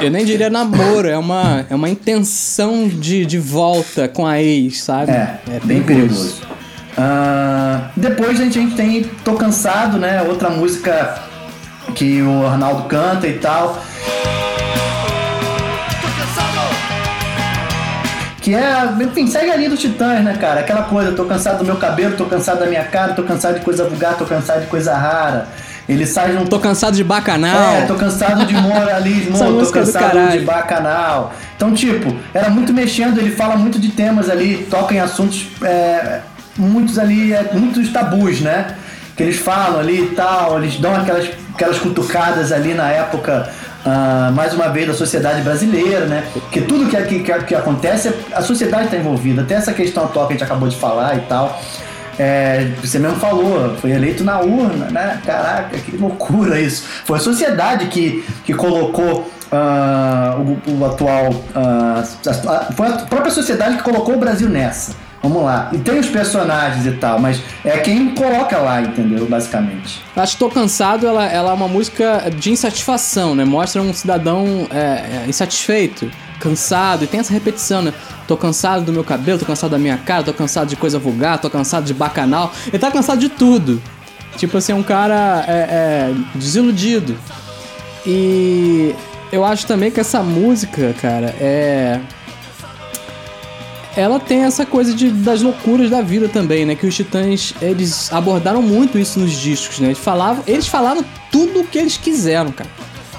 [0.00, 4.82] eu nem diria namoro, é uma, é uma intenção de, de volta com a ex,
[4.82, 5.12] sabe?
[5.12, 6.36] É, é bem perigoso.
[6.36, 6.57] perigoso.
[6.98, 10.20] Uh, depois a gente tem Tô Cansado, né?
[10.22, 11.22] Outra música
[11.94, 13.80] que o Arnaldo canta e tal.
[18.40, 20.60] Que é, enfim, segue a linha dos Titãs, né, cara?
[20.60, 23.64] Aquela coisa, tô cansado do meu cabelo, tô cansado da minha cara, tô cansado de
[23.64, 25.48] coisa vulgar, tô cansado de coisa rara.
[25.88, 26.44] Ele sai um.
[26.46, 27.74] Tô cansado de bacanal.
[27.74, 31.32] É, tô cansado de moralismo, tô cansado de bacanal.
[31.56, 36.20] Então, tipo, era muito mexendo, ele fala muito de temas ali, toca em assuntos é,
[36.58, 38.74] muitos ali, é, muitos tabus, né?
[39.16, 43.50] Que eles falam ali e tal, eles dão aquelas, aquelas cutucadas ali na época,
[43.84, 46.24] uh, mais uma vez, da sociedade brasileira, né?
[46.52, 49.42] Que tudo que, que, que acontece, a sociedade está envolvida.
[49.42, 51.60] Até essa questão atual que a gente acabou de falar e tal.
[52.18, 55.20] É, você mesmo falou, foi eleito na urna, né?
[55.24, 56.84] Caraca, que loucura isso.
[57.04, 61.30] Foi a sociedade que, que colocou uh, o, o, atual.
[61.30, 65.07] Uh, a, foi a própria sociedade que colocou o Brasil nessa.
[65.22, 65.70] Vamos lá.
[65.72, 69.26] E tem os personagens e tal, mas é quem coloca lá, entendeu?
[69.26, 70.00] Basicamente.
[70.14, 73.44] Acho que Tô Cansado, ela, ela é uma música de insatisfação, né?
[73.44, 77.92] Mostra um cidadão é, é, insatisfeito, cansado, e tem essa repetição, né?
[78.28, 81.38] Tô cansado do meu cabelo, tô cansado da minha cara, tô cansado de coisa vulgar,
[81.38, 82.52] tô cansado de bacanal.
[82.68, 83.82] Ele tá cansado de tudo.
[84.36, 87.16] Tipo assim, é um cara é, é, desiludido.
[88.06, 88.94] E
[89.32, 92.00] eu acho também que essa música, cara, é
[93.96, 96.74] ela tem essa coisa de, das loucuras da vida também, né?
[96.74, 99.88] Que os Titãs, eles abordaram muito isso nos discos, né?
[99.88, 102.70] Eles falavam, eles falaram tudo o que eles quiseram, cara.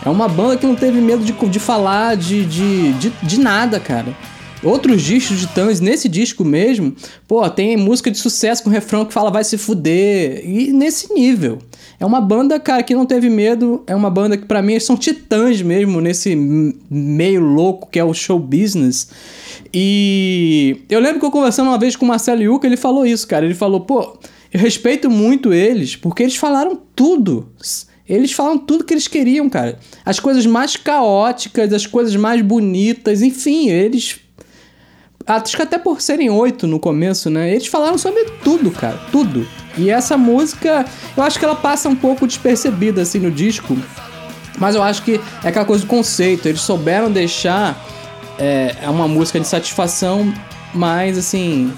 [0.06, 3.80] É uma banda que não teve medo de, de falar de, de, de, de nada,
[3.80, 4.16] cara.
[4.62, 6.94] Outros discos de Titãs, nesse disco mesmo,
[7.28, 10.42] pô, tem música de sucesso com refrão que fala vai se fuder.
[10.46, 11.60] E nesse nível.
[12.00, 13.84] É uma banda, cara, que não teve medo.
[13.86, 18.14] É uma banda que, para mim, são titãs mesmo, nesse meio louco que é o
[18.14, 19.10] show business.
[19.74, 23.28] E eu lembro que eu conversando uma vez com o Marcelo Yuca, ele falou isso,
[23.28, 23.46] cara.
[23.46, 24.18] Ele falou, pô,
[24.54, 27.50] eu respeito muito eles, porque eles falaram tudo.
[28.08, 29.78] Eles falam tudo que eles queriam, cara.
[30.04, 34.20] As coisas mais caóticas, as coisas mais bonitas, enfim, eles
[35.30, 37.52] acho que até por serem oito no começo, né?
[37.52, 39.48] Eles falaram sobre tudo, cara, tudo.
[39.78, 43.78] E essa música, eu acho que ela passa um pouco despercebida assim no disco,
[44.58, 46.48] mas eu acho que é aquela coisa do conceito.
[46.48, 47.80] Eles souberam deixar
[48.40, 50.34] é, é uma música de satisfação,
[50.74, 51.72] mas assim,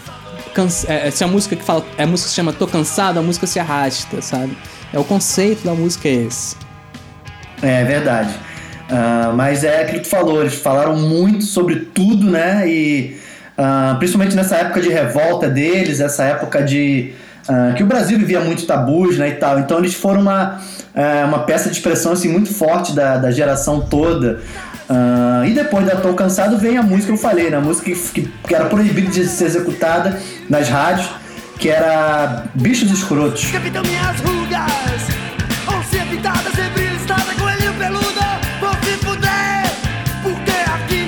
[0.54, 3.20] cansa, é, se a música que fala, é a música que se chama Tô Cansado,
[3.20, 4.58] a música se arrasta, sabe?
[4.94, 6.56] É o conceito da música é esse.
[7.62, 8.34] É verdade.
[8.90, 12.68] Uh, mas é aquilo que tu falou, eles falaram muito sobre tudo, né?
[12.68, 13.21] E
[13.62, 17.14] uh, principalmente nessa época de revolta deles, essa época de.
[17.48, 19.30] Uh, que o Brasil vivia muito tabus, né?
[19.30, 19.60] E tal.
[19.60, 20.60] Então eles foram uma,
[20.94, 24.40] é, uma peça de expressão assim, muito forte da, da geração toda.
[24.90, 27.58] Uh, e depois da Tô Cansado vem a música que eu falei, né?
[27.58, 31.10] A música que, que, que era proibida de ser executada nas rádios,
[31.58, 33.50] que era Bichos Escrotos.
[33.52, 35.21] Capitão, minhas rugas,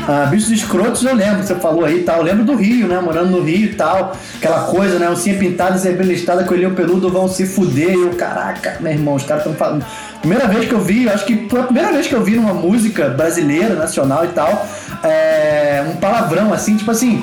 [0.08, 3.00] Ah, Bichos Escrotos eu lembro, você falou aí e tal, eu lembro do Rio, né?
[3.00, 5.10] Morando no Rio e tal, aquela coisa, né?
[5.10, 7.94] Oncinha pintada, sempre listada, coelhinho peludo, vão se fuder.
[7.94, 9.86] Eu, caraca, meu irmão, os caras estão falando
[10.24, 12.54] Primeira vez que eu vi, acho que foi a primeira vez que eu vi numa
[12.54, 14.66] música brasileira, nacional e tal,
[15.04, 17.22] é, um palavrão assim, tipo assim,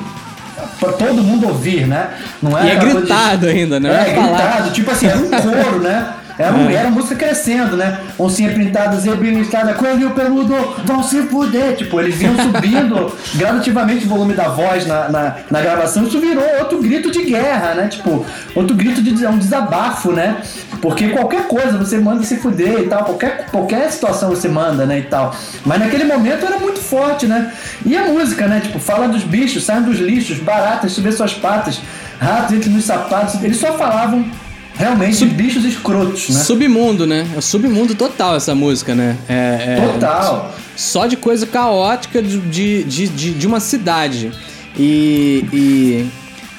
[0.79, 2.11] pra todo mundo ouvir, né?
[2.43, 3.53] Não é, e é gritado de...
[3.53, 3.89] ainda, né?
[3.89, 6.13] É, é gritado, tipo assim, era um coro, né?
[6.41, 8.01] Era, um, era música crescendo, né?
[8.19, 10.55] Oncinha pintada, zebrinha listrada, coelho peludo,
[10.87, 11.77] vão se fuder.
[11.77, 16.05] Tipo, eles vinham subindo gradativamente o volume da voz na, na, na, gravação.
[16.05, 17.89] Isso virou outro grito de guerra, né?
[17.89, 18.25] Tipo,
[18.55, 20.39] outro grito de um desabafo, né?
[20.81, 25.01] Porque qualquer coisa você manda se fuder e tal, qualquer, qualquer situação você manda, né?
[25.01, 25.35] E tal.
[25.67, 27.53] Mas naquele momento era muito forte, né?
[27.85, 28.61] E a música, né?
[28.61, 31.83] Tipo, fala dos bichos, saem dos lixos, baratas, subir suas patas,
[32.19, 33.43] ratos entre nos sapatos.
[33.45, 34.25] Eles só falavam
[34.81, 35.31] Realmente, Sub...
[35.35, 36.41] bichos escrotos, né?
[36.41, 37.27] Submundo, né?
[37.37, 39.15] É submundo total essa música, né?
[39.29, 40.55] É, é, total.
[40.75, 44.33] Só de coisa caótica de, de, de, de uma cidade.
[44.79, 46.07] E, e,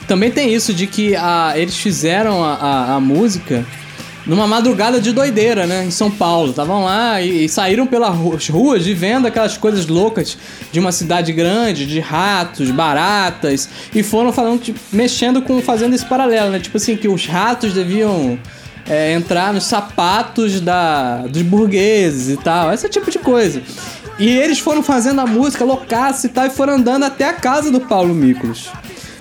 [0.08, 3.66] também tem isso de que a, eles fizeram a, a, a música
[4.32, 5.84] numa madrugada de doideira, né?
[5.84, 6.52] Em São Paulo.
[6.52, 10.38] Estavam lá e, e, saíram pelas ruas vivendo aquelas coisas loucas
[10.72, 16.06] de uma cidade grande, de ratos, baratas, e foram falando, tipo, mexendo com, fazendo esse
[16.06, 16.62] paralelo, né?
[16.62, 18.40] Tipo assim, que os ratos deviam
[18.88, 23.62] é, entrar nos sapatos da, dos burgueses e tal, esse tipo de coisa.
[24.18, 27.70] E eles foram fazendo a música loucaça e tal, e foram andando até a casa
[27.70, 28.70] do Paulo Miklos.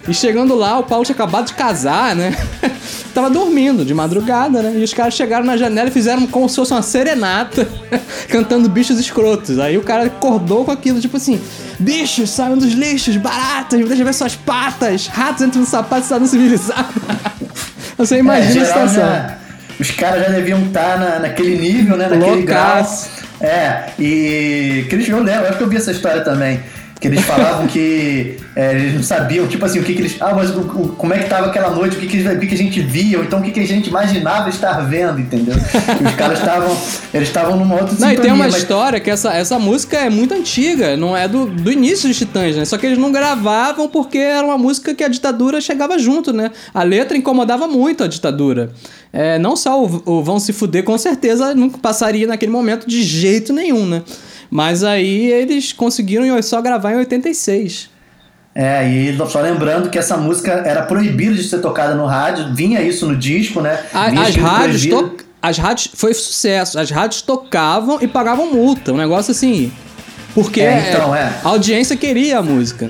[0.08, 2.34] E chegando lá, o Paulo tinha acabado de casar, né?
[3.14, 4.72] Tava dormindo de madrugada, né?
[4.76, 7.68] E os caras chegaram na janela e fizeram como se fosse uma serenata,
[8.28, 9.58] cantando bichos escrotos.
[9.58, 11.40] Aí o cara acordou com aquilo, tipo assim:
[11.78, 16.88] bichos, saiam dos lixos, baratas, deixa ver suas patas, ratos entram no sapato, estado civilizado.
[17.98, 19.02] Você imagina é, a situação.
[19.02, 19.38] Já,
[19.78, 22.08] os caras já deviam estar na, naquele nível, né?
[22.08, 23.10] Naquele Loucaço.
[23.10, 23.50] grau.
[23.50, 24.86] É, e.
[24.88, 26.60] Cris, eu lembro, acho que eu vi essa história também
[27.00, 30.16] que eles falavam que é, eles não sabiam, tipo assim, o que, que eles.
[30.20, 32.46] Ah, mas o, o, como é que tava aquela noite, o que, que, o que,
[32.46, 35.54] que a gente via, ou então o que, que a gente imaginava estar vendo, entendeu?
[35.54, 36.76] E os caras estavam.
[37.14, 38.56] Eles estavam numa outra Não, e tem uma mas...
[38.56, 42.54] história que essa, essa música é muito antiga, não é do, do início dos Titãs,
[42.54, 42.66] né?
[42.66, 46.50] Só que eles não gravavam porque era uma música que a ditadura chegava junto, né?
[46.74, 48.72] A letra incomodava muito a ditadura.
[49.10, 53.02] É, não só o, o Vão Se Fuder, com certeza nunca passaria naquele momento de
[53.02, 54.02] jeito nenhum, né?
[54.50, 57.88] Mas aí eles conseguiram só gravar em 86.
[58.52, 62.82] É, e só lembrando que essa música era proibida de ser tocada no rádio, vinha
[62.82, 63.78] isso no disco, né?
[63.94, 65.16] As rádios to...
[65.42, 66.78] As rádios foi sucesso.
[66.78, 68.92] As rádios tocavam e pagavam multa.
[68.92, 69.72] Um negócio assim.
[70.34, 71.32] Porque é, então, é.
[71.42, 72.88] a audiência queria a música.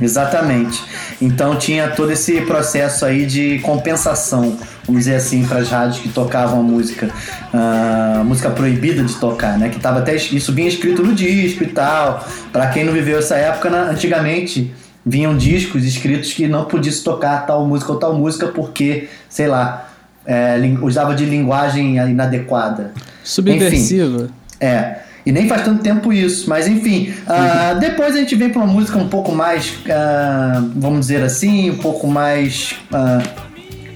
[0.00, 0.82] Exatamente.
[1.24, 6.10] Então tinha todo esse processo aí de compensação, vamos dizer assim, para as rádios que
[6.10, 7.08] tocavam a música,
[7.52, 9.70] uh, música proibida de tocar, né?
[9.70, 12.28] Que tava até isso vinha escrito no disco e tal.
[12.52, 13.88] Para quem não viveu essa época, né?
[13.90, 14.70] antigamente
[15.04, 19.46] vinham discos escritos que não podia se tocar tal música ou tal música porque, sei
[19.46, 19.88] lá,
[20.26, 22.92] é, usava de linguagem inadequada.
[23.22, 24.24] Subversiva.
[24.24, 24.98] Enfim, é.
[25.26, 27.14] E nem faz tanto tempo isso, mas enfim.
[27.26, 31.70] Uh, depois a gente vem para uma música um pouco mais, uh, vamos dizer assim,
[31.70, 33.26] um pouco mais uh,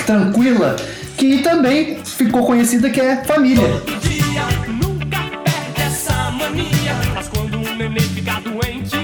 [0.07, 0.76] tranquila,
[1.16, 3.83] que também ficou conhecida que é Família.
[6.39, 8.97] Mania, mas quando um neném fica doente,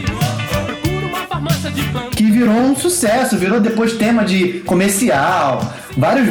[0.49, 1.83] procura uma farmácia de
[2.35, 5.72] virou um sucesso, virou depois tema de comercial.
[5.97, 6.28] Vários,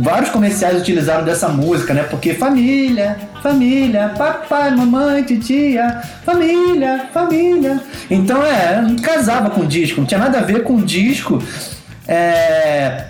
[0.00, 2.04] vários comerciais utilizaram dessa música, né?
[2.04, 7.80] Porque família, família, papai, mamãe, titia, família, família.
[8.10, 11.42] Então é, não casava com o disco, não tinha nada a ver com o disco.
[12.08, 13.04] É,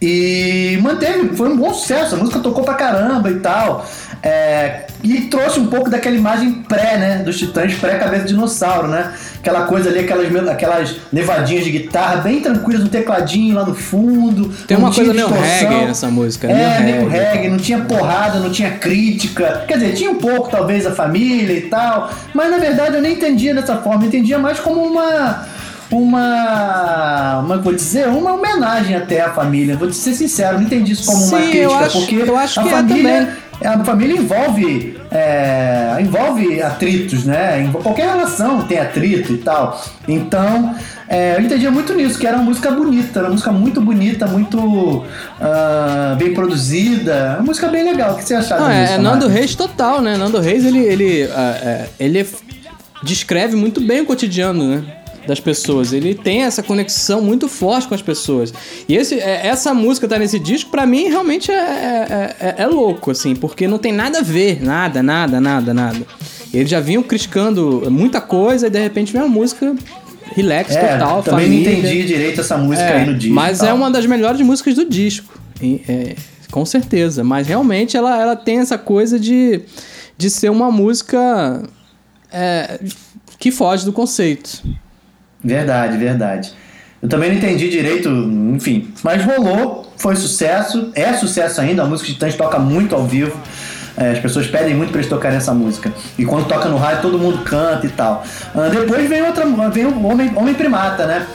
[0.00, 3.86] e manteve, foi um bom sucesso, a música tocou pra caramba e tal.
[4.22, 7.18] É, e trouxe um pouco daquela imagem pré, né?
[7.18, 9.12] Dos titãs pré-cabeça de dinossauro, né?
[9.44, 14.48] Aquela coisa ali, aquelas, aquelas levadinhas de guitarra bem tranquilas, um tecladinho lá no fundo.
[14.66, 16.78] Tem uma coisa meio reggae nessa música, né?
[16.78, 17.36] É, meio reggae.
[17.36, 19.64] reggae, não tinha porrada, não tinha crítica.
[19.68, 23.14] Quer dizer, tinha um pouco, talvez, a família e tal, mas na verdade eu nem
[23.14, 25.46] entendia dessa forma, eu entendia mais como uma
[25.90, 29.76] uma, uma vou dizer, uma homenagem até à família.
[29.76, 32.62] Vou ser sincero, não entendi isso como Sim, uma crítica, acho, porque eu acho a
[32.62, 37.70] que é família, é a família envolve é, envolve atritos, né?
[37.82, 39.80] Qualquer relação tem atrito e tal.
[40.08, 40.74] Então,
[41.08, 44.26] é, eu entendia muito nisso, que era uma música bonita, era uma música muito bonita,
[44.26, 48.14] muito uh, bem produzida, uma música bem legal.
[48.14, 48.92] O que você achava Não, disso?
[48.92, 50.16] É, é Nando Reis total, né?
[50.16, 52.26] Nando Reis, ele, ele, uh, ele
[53.04, 55.03] descreve muito bem o cotidiano, né?
[55.26, 55.92] Das pessoas.
[55.92, 58.52] Ele tem essa conexão muito forte com as pessoas.
[58.88, 62.66] E esse, é, essa música tá nesse disco, para mim, realmente é, é, é, é,
[62.66, 66.00] louco, assim, porque não tem nada a ver, nada, nada, nada, nada.
[66.52, 69.74] Eles já vinham criticando muita coisa e de repente vem uma música
[70.34, 71.22] relax é, total.
[71.22, 71.70] Também família.
[71.72, 73.34] não entendi direito essa música é, aí no disco.
[73.34, 75.32] Mas é uma das melhores músicas do disco.
[75.88, 76.14] É,
[76.50, 77.24] com certeza.
[77.24, 79.62] Mas realmente ela, ela tem essa coisa de,
[80.16, 81.62] de ser uma música
[82.32, 82.78] é,
[83.38, 84.62] que foge do conceito.
[85.44, 86.54] Verdade, verdade.
[87.02, 88.88] Eu também não entendi direito, enfim.
[89.02, 91.82] Mas rolou, foi sucesso, é sucesso ainda.
[91.82, 93.38] A música de Titãs toca muito ao vivo.
[93.96, 95.92] É, as pessoas pedem muito para eles tocarem essa música.
[96.18, 98.24] E quando toca no rádio, todo mundo canta e tal.
[98.54, 101.26] Uh, depois vem outra, vem o Homem, Homem Primata, né?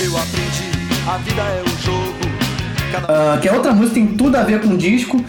[0.00, 0.70] Eu aprendi,
[1.06, 2.18] a vida é um jogo.
[2.92, 3.36] Cada...
[3.36, 5.24] Uh, que é outra música, tem tudo a ver com o disco.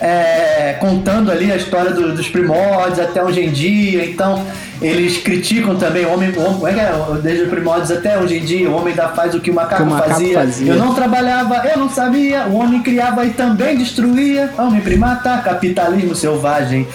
[0.00, 4.04] É, contando ali a história do, dos primórdios até hoje em dia.
[4.04, 4.44] Então,
[4.82, 8.38] eles criticam também o homem, o homem é que é, desde os primórdios até hoje
[8.38, 10.34] em dia, o homem da faz o que o macaco, o macaco fazia.
[10.34, 10.72] fazia.
[10.72, 16.14] Eu não trabalhava, eu não sabia, o homem criava e também destruía, homem primata, capitalismo
[16.14, 16.86] selvagem.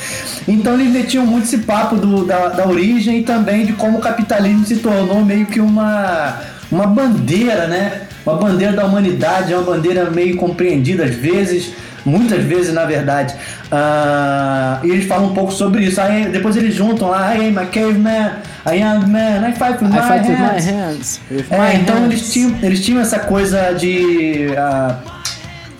[0.48, 4.02] Então eles metiam muito esse papo do, da, da origem e também de como o
[4.02, 6.40] capitalismo se tornou meio que uma,
[6.72, 8.02] uma bandeira, né?
[8.26, 11.72] Uma bandeira da humanidade, uma bandeira meio compreendida às vezes
[12.08, 13.36] muitas vezes na verdade.
[13.72, 16.00] Uh, e eles falam um pouco sobre isso.
[16.00, 18.32] Aí depois eles juntam lá, I am a caveman,
[18.66, 20.28] a young man, I fight with, I my, fight hands.
[20.28, 21.22] with my hands.
[21.30, 22.12] With é, my então hands.
[22.12, 24.48] eles tinham, eles tinham essa coisa de.
[24.52, 25.18] Uh,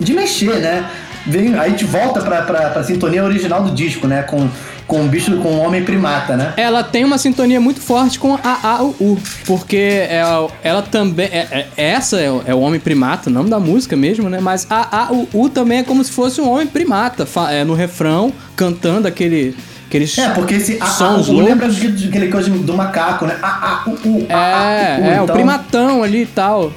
[0.00, 0.84] de mexer, né?
[1.26, 4.22] Vem, aí a gente volta pra, pra, pra sintonia original do disco, né?
[4.22, 4.48] Com
[4.88, 6.54] com o bicho, com o homem primata, né?
[6.56, 10.82] Ela tem uma sintonia muito forte com a A, o U, porque ela, é, ela
[10.82, 11.26] também.
[11.26, 14.40] É, é, essa é o, é o homem primata, o nome da música mesmo, né?
[14.40, 17.74] Mas a, A, o U também é como se fosse um homem primata, é, no
[17.74, 19.54] refrão, cantando aquele.
[19.86, 23.38] Aqueles é, porque esse sons U lembra aquele coisa do macaco, né?
[23.42, 25.24] A, A, U, U, a, É, a, U, é, então...
[25.24, 26.72] o primatão ali e tal.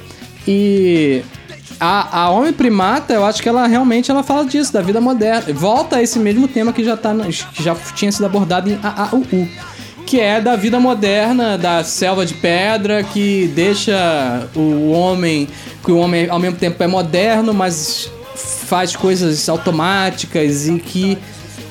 [0.45, 1.24] E
[1.82, 5.51] a, a Homem Primata, eu acho que ela realmente ela fala disso, da vida moderna.
[5.51, 7.11] Volta a esse mesmo tema que já, tá,
[7.51, 9.49] que já tinha sido abordado em AAUU.
[10.05, 15.47] Que é da vida moderna, da selva de pedra, que deixa o homem.
[15.84, 21.17] Que o homem ao mesmo tempo é moderno, mas faz coisas automáticas e que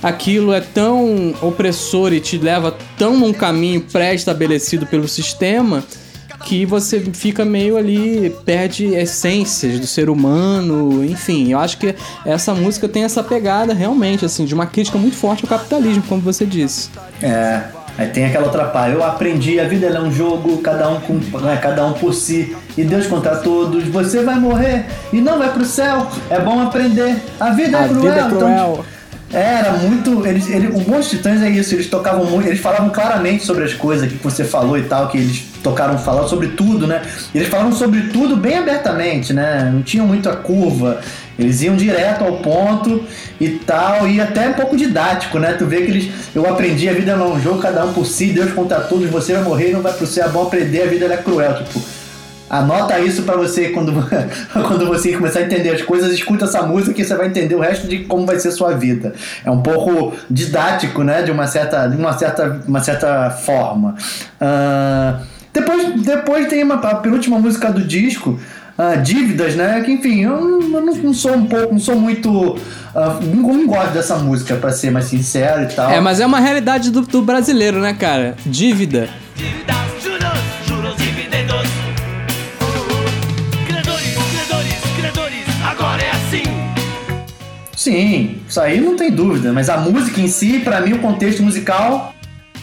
[0.02, 5.84] aquilo é tão opressor e te leva tão num caminho pré-estabelecido pelo sistema
[6.45, 11.53] que você fica meio ali, perde essências do ser humano, enfim.
[11.53, 15.45] Eu acho que essa música tem essa pegada realmente, assim, de uma crítica muito forte
[15.45, 16.91] ao capitalismo, como você disse.
[17.22, 17.62] É.
[17.99, 21.14] Aí tem aquela outra parte, eu aprendi, a vida é um jogo, cada um, com,
[21.41, 25.53] né, cada um por si, e Deus contra todos, você vai morrer e não vai
[25.53, 28.01] pro céu, é bom aprender, a vida é a cruel.
[28.01, 28.72] Vida é cruel.
[28.72, 28.99] Então,
[29.32, 30.26] era muito.
[30.26, 33.74] Eles, ele, o Monte Titãs é isso, eles tocavam muito, eles falavam claramente sobre as
[33.74, 37.02] coisas que você falou e tal, que eles tocaram falar sobre tudo, né?
[37.34, 39.70] Eles falavam sobre tudo bem abertamente, né?
[39.72, 41.00] Não tinham muito a curva.
[41.38, 43.02] Eles iam direto ao ponto
[43.40, 45.54] e tal, e até um pouco didático, né?
[45.54, 46.10] Tu vê que eles.
[46.34, 49.08] Eu aprendi a vida não é um jogo, cada um por si, Deus contra todos,
[49.08, 51.54] você vai morrer não vai pro céu, é bom aprender, a vida é cruel.
[51.64, 51.80] Tipo,
[52.51, 53.92] Anota isso para você quando,
[54.53, 57.61] quando você começar a entender as coisas, escuta essa música que você vai entender o
[57.61, 59.14] resto de como vai ser sua vida.
[59.44, 61.22] É um pouco didático, né?
[61.22, 63.94] De uma certa, de uma certa, uma certa forma.
[64.40, 68.38] Uh, depois, depois tem uma, a penúltima música do disco,
[68.76, 69.80] uh, Dívidas, né?
[69.82, 72.30] Que enfim, eu, eu não, não, sou um pouco, não sou muito.
[72.30, 72.57] Uh,
[73.32, 75.88] não, não, gosto dessa música, para ser mais sincero e tal.
[75.88, 78.34] É, mas é uma realidade do, do brasileiro, né, cara?
[78.44, 79.09] Dívida.
[79.36, 79.89] Dívida.
[87.80, 89.54] Sim, isso aí não tem dúvida.
[89.54, 92.12] Mas a música em si, para mim, o contexto musical,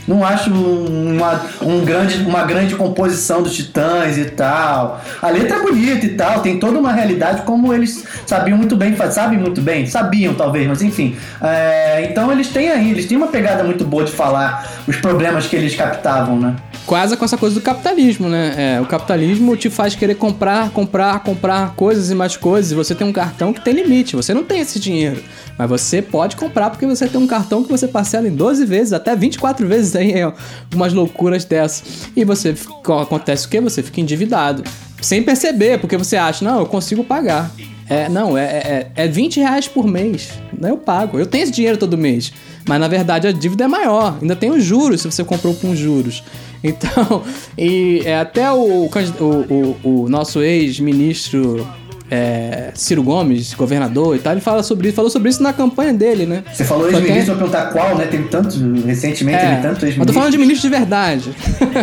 [0.07, 5.03] não acho uma, um grande, uma grande composição dos Titãs e tal.
[5.19, 8.95] A letra é bonita e tal, tem toda uma realidade como eles sabiam muito bem,
[8.95, 11.15] sabem muito bem, sabiam talvez, mas enfim.
[11.41, 15.47] É, então eles têm aí, eles têm uma pegada muito boa de falar os problemas
[15.47, 16.55] que eles captavam, né?
[16.87, 18.77] Quase com essa coisa do capitalismo, né?
[18.77, 22.71] É, o capitalismo te faz querer comprar, comprar, comprar coisas e mais coisas.
[22.71, 24.15] Você tem um cartão que tem limite.
[24.15, 25.21] Você não tem esse dinheiro.
[25.57, 28.93] Mas você pode comprar porque você tem um cartão que você parcela em 12 vezes,
[28.93, 30.33] até 24 vezes aí, é,
[30.73, 32.07] umas loucuras dessas.
[32.15, 32.55] E você
[33.01, 33.59] acontece o quê?
[33.59, 34.63] Você fica endividado.
[35.01, 37.51] Sem perceber, porque você acha, não, eu consigo pagar.
[37.89, 40.29] É, não, é, é, é 20 reais por mês.
[40.61, 41.19] Eu pago.
[41.19, 42.33] Eu tenho esse dinheiro todo mês.
[42.67, 44.17] Mas na verdade a dívida é maior.
[44.21, 46.23] Ainda tem os juros se você comprou com juros.
[46.63, 47.23] Então,
[47.57, 51.65] e é, até o, o, o, o nosso ex-ministro
[52.09, 55.93] é, Ciro Gomes, governador e tal, ele fala sobre isso, falou sobre isso na campanha
[55.93, 56.43] dele, né?
[56.51, 58.05] Você falou ex-ministro, vou perguntar qual, né?
[58.05, 59.99] Tem tantos, recentemente é, teve tantos ex-ministros.
[59.99, 61.31] Eu tô falando de ministro de verdade.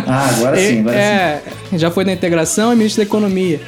[0.07, 1.77] Ah, agora sim, agora é, sim.
[1.77, 3.61] Já foi da integração e ministro da economia.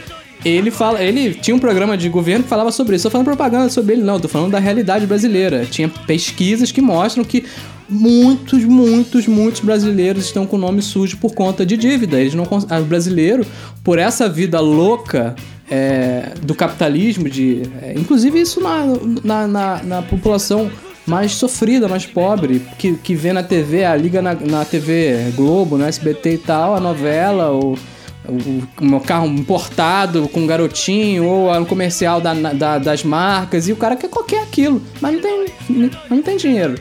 [0.47, 3.03] Ele fala, ele tinha um programa de governo que falava sobre isso.
[3.03, 5.65] Tô falando propaganda sobre ele, não, tô falando da realidade brasileira.
[5.65, 7.45] Tinha pesquisas que mostram que
[7.89, 12.19] muitos, muitos, muitos brasileiros estão com o nome sujo por conta de dívida.
[12.19, 13.45] Eles não, o brasileiro,
[13.83, 15.35] por essa vida louca
[15.69, 18.85] é, do capitalismo, de, é, inclusive isso na,
[19.23, 20.71] na, na, na, população
[21.05, 25.77] mais sofrida, mais pobre, que, que vê na TV, a liga na, na TV Globo,
[25.77, 27.77] no SBT e tal, a novela, o,
[28.27, 33.75] o carro importado com um garotinho, ou um comercial da, da, das marcas, e o
[33.75, 36.75] cara quer qualquer aquilo, mas não tem, não tem dinheiro.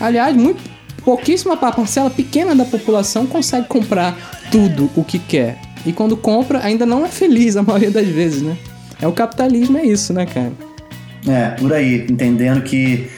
[0.00, 0.62] Aliás, muito
[1.04, 4.16] pouquíssima parcela pequena da população consegue comprar
[4.50, 5.58] tudo o que quer.
[5.86, 8.56] E quando compra, ainda não é feliz a maioria das vezes, né?
[9.00, 10.52] É o capitalismo, é isso, né, cara?
[11.26, 13.08] É, por aí, entendendo que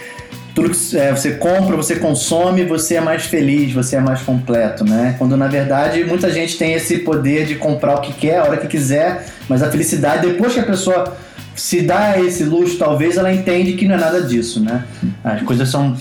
[0.56, 4.84] tudo que é, você compra, você consome, você é mais feliz, você é mais completo,
[4.84, 5.14] né?
[5.18, 8.56] Quando na verdade muita gente tem esse poder de comprar o que quer, a hora
[8.56, 11.14] que quiser, mas a felicidade, depois que a pessoa
[11.54, 14.84] se dá esse luxo, talvez ela entende que não é nada disso, né?
[15.22, 15.94] As coisas são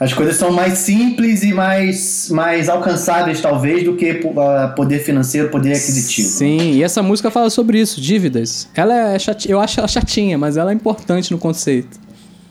[0.00, 4.14] as coisas são mais simples e mais, mais alcançáveis, talvez, do que
[4.74, 6.28] poder financeiro, poder aquisitivo.
[6.28, 8.68] Sim, e essa música fala sobre isso, dívidas.
[8.74, 12.00] Ela é chatinha, eu acho ela chatinha, mas ela é importante no conceito.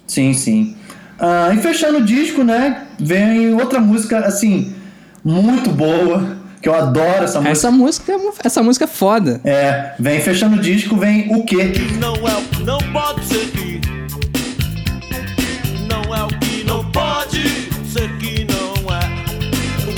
[0.07, 0.75] Sim, sim.
[1.21, 4.73] Uh, e fechando o disco, né, vem outra música, assim,
[5.23, 7.51] muito boa, que eu adoro essa música.
[7.51, 9.39] Essa música, é essa música é foda.
[9.43, 11.73] É, vem fechando o disco, vem o quê?
[11.99, 13.71] Não é, não pode ser que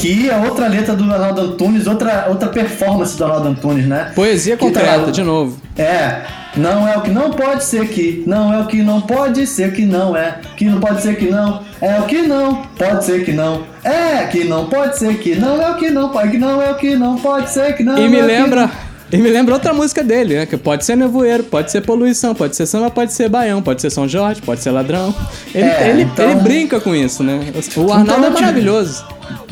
[0.04, 4.12] que é outra letra do Ronaldo Antunes, outra, outra performance do Ronaldo Antunes, né?
[4.14, 5.58] Poesia completa, de novo.
[5.78, 6.43] É.
[6.56, 9.74] Não é o que não pode ser que, não é o que não pode ser
[9.74, 13.26] que não é, que não pode ser que não, é o que não pode ser
[13.26, 16.38] que não, é que não pode ser que não é o que não pode que
[16.38, 17.98] não é o que não pode ser que não.
[17.98, 18.70] E me é lembra
[19.14, 20.46] e me lembra outra música dele, né?
[20.48, 23.92] Que pode ser nevoeiro, pode ser poluição, pode ser samba, pode ser baião, pode ser
[23.92, 25.14] São Jorge, pode ser ladrão.
[25.54, 26.32] Ele, é, ele, então...
[26.32, 27.40] ele brinca com isso, né?
[27.76, 29.06] O Arnaldo então, é maravilhoso.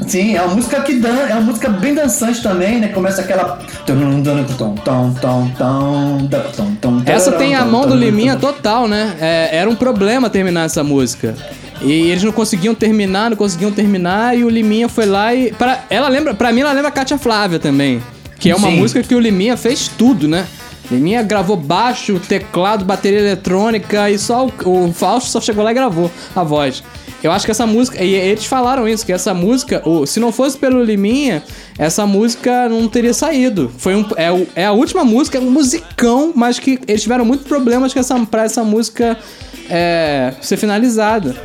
[0.07, 2.87] Sim, é uma música que dan é uma música bem dançante também, né?
[2.89, 3.59] Começa aquela.
[7.05, 9.15] Essa tem a mão do Liminha total, né?
[9.19, 11.35] É, era um problema terminar essa música.
[11.81, 15.51] E eles não conseguiam terminar, não conseguiam terminar, e o Liminha foi lá e.
[15.51, 18.01] Pra, ela lembra, pra mim, ela lembra a Kátia Flávia também.
[18.37, 18.77] Que é uma Sim.
[18.77, 20.45] música que o Liminha fez tudo, né?
[20.91, 25.73] Liminha gravou baixo, teclado, bateria eletrônica e só o, o Fausto só chegou lá e
[25.73, 26.83] gravou a voz.
[27.23, 28.03] Eu acho que essa música.
[28.03, 31.43] E eles falaram isso, que essa música, se não fosse pelo Liminha,
[31.77, 33.71] essa música não teria saído.
[33.77, 37.47] Foi um, é, é a última música, é um musicão, mas que eles tiveram muitos
[37.47, 39.17] problemas essa, pra essa música
[39.69, 41.35] é, ser finalizada.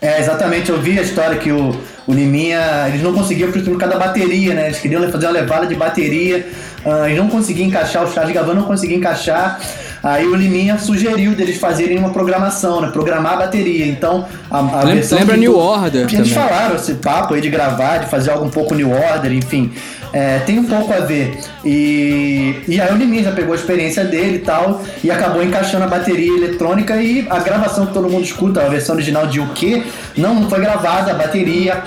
[0.00, 1.74] É, exatamente, eu vi a história que o,
[2.06, 4.66] o Liminha, eles não conseguiam por causa da bateria, né?
[4.66, 6.46] Eles queriam fazer uma levada de bateria,
[6.84, 9.60] uh, eles não conseguiam encaixar, o Charles Gavan não conseguia encaixar.
[10.02, 12.88] Aí o Liminha sugeriu deles fazerem uma programação, né?
[12.88, 13.86] Programar a bateria.
[13.86, 16.06] Então, a, a lembra, lembra New Order.
[16.12, 19.72] Eles falaram esse papo aí de gravar, de fazer algo um pouco New Order, enfim.
[20.12, 21.38] É, tem um pouco a ver.
[21.64, 25.84] E, e aí o Liminha já pegou a experiência dele e tal, e acabou encaixando
[25.84, 29.48] a bateria eletrônica e a gravação que todo mundo escuta, a versão original de O
[29.48, 29.84] Que,
[30.16, 31.82] não foi gravada, a bateria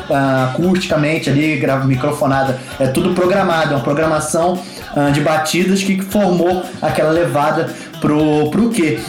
[0.54, 4.60] acusticamente ali, microfonada, é tudo programado, é uma programação
[4.96, 7.70] uh, de batidas que formou aquela levada
[8.00, 9.00] pro, pro quê?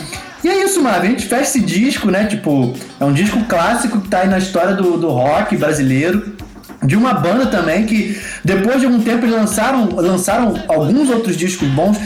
[0.44, 1.08] E é isso, Marvin.
[1.08, 2.24] A gente fecha esse disco, né?
[2.24, 6.34] Tipo, é um disco clássico que tá aí na história do, do rock brasileiro.
[6.82, 11.68] De uma banda também que, depois de algum tempo, eles lançaram, lançaram alguns outros discos
[11.68, 11.96] bons.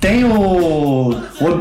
[0.00, 1.14] Tem o, o,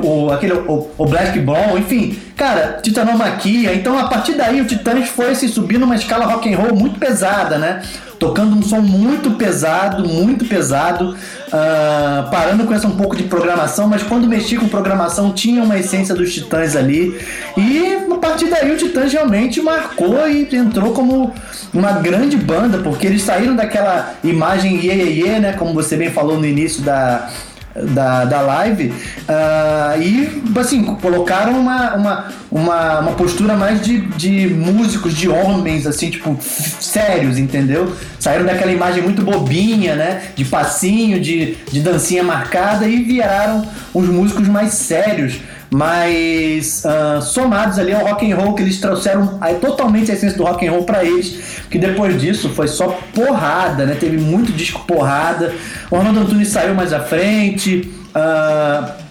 [0.04, 3.74] o aquele o, o, Black Ball, enfim, cara, Titanomaquia.
[3.74, 7.00] Então a partir daí o Titãs foi se subir numa escala rock and roll muito
[7.00, 7.82] pesada, né?
[8.20, 13.88] Tocando um som muito pesado, muito pesado, uh, parando com essa um pouco de programação,
[13.88, 17.20] mas quando mexi com programação tinha uma essência dos Titãs ali.
[17.58, 21.34] E partir daí o Titãs realmente marcou e entrou como
[21.74, 25.54] uma grande banda, porque eles saíram daquela imagem iê, iê, iê né?
[25.54, 27.30] Como você bem falou no início da,
[27.76, 34.48] da, da live uh, e assim colocaram uma, uma, uma, uma, postura mais de, de
[34.48, 37.94] músicos, de homens assim, tipo, sérios, entendeu?
[38.18, 40.24] Saíram daquela imagem muito bobinha, né?
[40.36, 45.36] De passinho, de, de dancinha marcada e viraram uns músicos mais sérios
[45.70, 50.38] mas uh, somados ali ao rock and roll que eles trouxeram aí, totalmente a essência
[50.38, 53.96] do rock and roll para eles, que depois disso foi só porrada, né?
[54.00, 55.54] Teve muito disco porrada.
[55.90, 57.92] O Arnaldo Antunes saiu mais à frente.
[58.16, 59.06] Uh,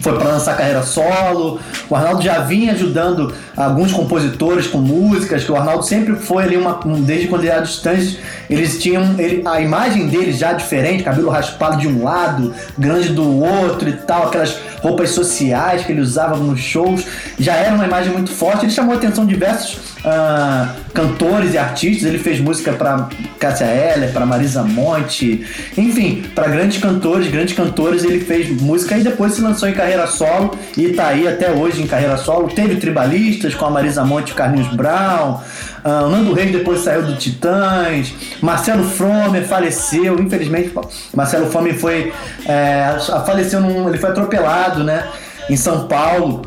[0.00, 1.60] foi para lançar carreira solo.
[1.88, 6.56] O Arnaldo já vinha ajudando alguns compositores com músicas, que o Arnaldo sempre foi ali
[6.56, 8.18] uma, um, desde quando ele era distante,
[8.50, 13.42] eles tinham ele, a imagem dele já diferente, cabelo raspado de um lado, grande do
[13.42, 17.04] outro e tal, aquelas roupas sociais que ele usava nos shows,
[17.38, 18.64] já era uma imagem muito forte.
[18.64, 22.06] Ele chamou a atenção de diversos uh, cantores e artistas.
[22.08, 23.08] Ele fez música para
[23.38, 25.44] Cássia Eller, para Marisa Monte,
[25.76, 28.04] enfim, para grandes cantores, grandes cantores.
[28.04, 31.75] Ele fez música e depois se lançou em carreira solo e tá aí até hoje
[31.78, 32.48] em carreira solo.
[32.48, 35.40] Teve tribalistas com a Marisa Monte e Carlinhos Brown.
[35.84, 38.12] Uh, Nando Reis depois saiu do Titãs.
[38.40, 40.72] Marcelo Fromer faleceu, infelizmente.
[41.14, 42.12] Marcelo Fromer foi.
[42.46, 45.06] É, faleceu num, Ele foi atropelado, né?
[45.48, 46.42] Em São Paulo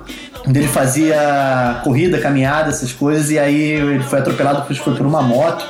[0.48, 5.22] onde ele fazia corrida, caminhada, essas coisas, e aí ele foi atropelado foi por uma
[5.22, 5.66] moto,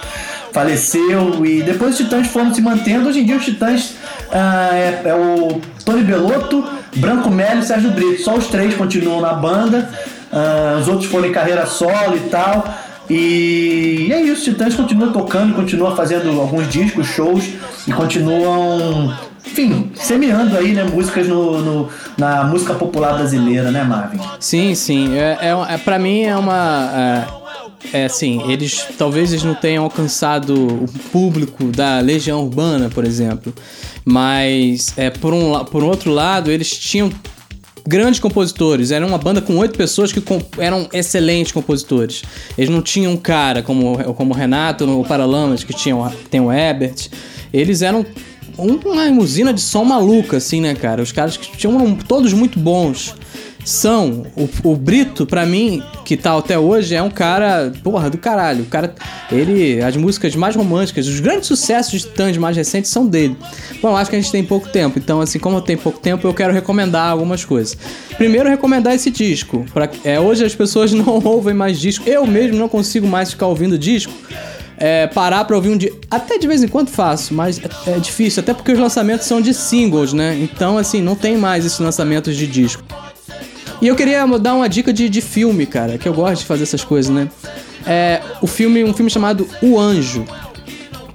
[0.52, 3.10] faleceu, e depois os Titãs foram se mantendo.
[3.10, 3.92] Hoje em dia os Titãs
[4.32, 6.64] uh, é, é, o Tony Belotto,
[6.96, 8.22] Branco Melo e Sérgio Brito.
[8.24, 9.90] Só os três continuam na banda,
[10.32, 12.64] uh, os outros foram em carreira solo e tal.
[13.10, 17.44] E é isso, Titãs continua tocando, continua fazendo alguns discos, shows
[17.88, 19.12] e continuam,
[19.44, 24.20] enfim, semeando aí, né, músicas no, no na música popular brasileira, né, Marvin?
[24.40, 25.18] Sim, sim.
[25.18, 26.92] É, é, é para mim é uma.
[26.94, 27.39] É,
[27.94, 33.54] é assim, eles talvez eles não tenham alcançado o público da Legião Urbana, por exemplo.
[34.06, 37.12] Mas, é, por, um, por outro lado, eles tinham
[37.88, 38.92] grandes compositores.
[38.92, 40.22] Era uma banda com oito pessoas que
[40.58, 42.24] eram excelentes compositores.
[42.58, 45.96] Eles não tinham um cara como, como o Renato no Paralamas, que tinha,
[46.30, 47.10] tem o Ebert.
[47.52, 48.06] Eles eram
[48.58, 51.02] uma usina de som maluca, assim, né, cara?
[51.02, 53.16] Os caras que tinham todos muito bons
[53.66, 54.26] são.
[54.36, 58.64] O, o Brito, para mim, que tá até hoje, é um cara, porra, do caralho.
[58.64, 58.94] O cara,
[59.32, 63.36] ele, as músicas mais românticas, os grandes sucessos de Titãs mais recentes são dele.
[63.82, 66.28] Bom, acho que a gente tem pouco tempo, então, assim, como eu tenho pouco tempo,
[66.28, 67.78] eu quero recomendar algumas coisas.
[68.18, 69.66] Primeiro, recomendar esse disco.
[69.74, 72.08] Pra, é, hoje as pessoas não ouvem mais disco.
[72.10, 74.14] Eu mesmo não consigo mais ficar ouvindo disco.
[74.82, 75.92] É, parar pra ouvir um dia.
[76.10, 79.42] Até de vez em quando faço, mas é, é, difícil, até porque os lançamentos são
[79.42, 80.40] de singles, né?
[80.42, 82.82] Então, assim, não tem mais esses lançamentos de disco.
[83.82, 86.64] E eu queria dar uma dica de, de filme, cara, que eu gosto de fazer
[86.64, 87.30] essas coisas, né?
[87.86, 90.26] É o filme, um filme chamado O Anjo,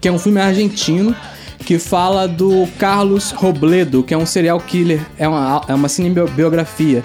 [0.01, 1.17] que é um filme argentino
[1.65, 7.03] que fala do Carlos Robledo, que é um serial killer, é uma, é uma cinebiografia.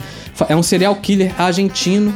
[0.47, 2.13] É um serial killer argentino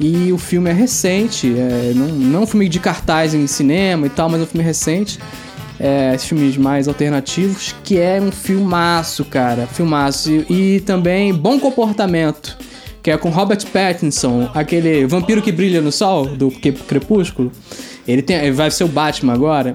[0.00, 4.06] e o filme é recente, é, não, não é um filme de cartaz em cinema
[4.06, 5.18] e tal, mas é um filme recente.
[5.80, 10.30] É, esses filmes mais alternativos, que é um filmaço, cara, filmaço.
[10.30, 12.56] E, e também Bom Comportamento,
[13.02, 17.52] que é com Robert Pattinson, aquele vampiro que brilha no sol do Crepúsculo.
[18.06, 19.74] Ele, tem, ele vai ser o Batman agora.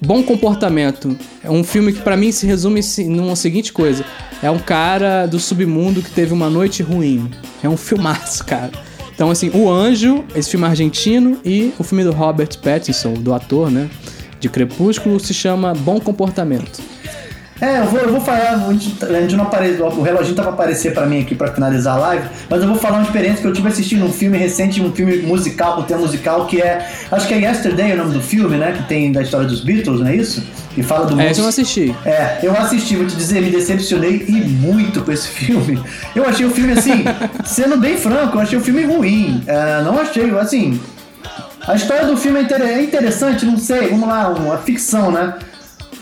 [0.00, 1.16] Bom Comportamento.
[1.42, 4.04] É um filme que para mim se resume numa seguinte coisa.
[4.42, 7.30] É um cara do submundo que teve uma noite ruim.
[7.62, 8.72] É um filmaço, cara.
[9.14, 13.70] Então, assim, O Anjo, esse filme argentino, e o filme do Robert Pattinson, do ator,
[13.70, 13.88] né?
[14.40, 16.82] De Crepúsculo, se chama Bom Comportamento.
[17.60, 20.92] É, eu vou, eu vou falar, a gente não apareceu, o reloginho tá pra aparecer
[20.92, 23.52] pra mim aqui pra finalizar a live, mas eu vou falar uma experiência que eu
[23.52, 27.34] tive assistindo um filme recente, um filme musical, com tema musical, que é, acho que
[27.34, 30.16] é Yesterday o nome do filme, né, que tem da história dos Beatles, não é
[30.16, 30.42] isso?
[30.76, 31.94] E fala do É, eu assisti.
[32.04, 35.80] É, eu assisti, vou te dizer, me decepcionei e muito com esse filme.
[36.16, 37.04] Eu achei o filme assim,
[37.46, 39.42] sendo bem franco, eu achei o filme ruim.
[39.46, 40.80] É, não achei, assim.
[41.66, 45.34] A história do filme é, é interessante, não sei, vamos lá, uma ficção, né?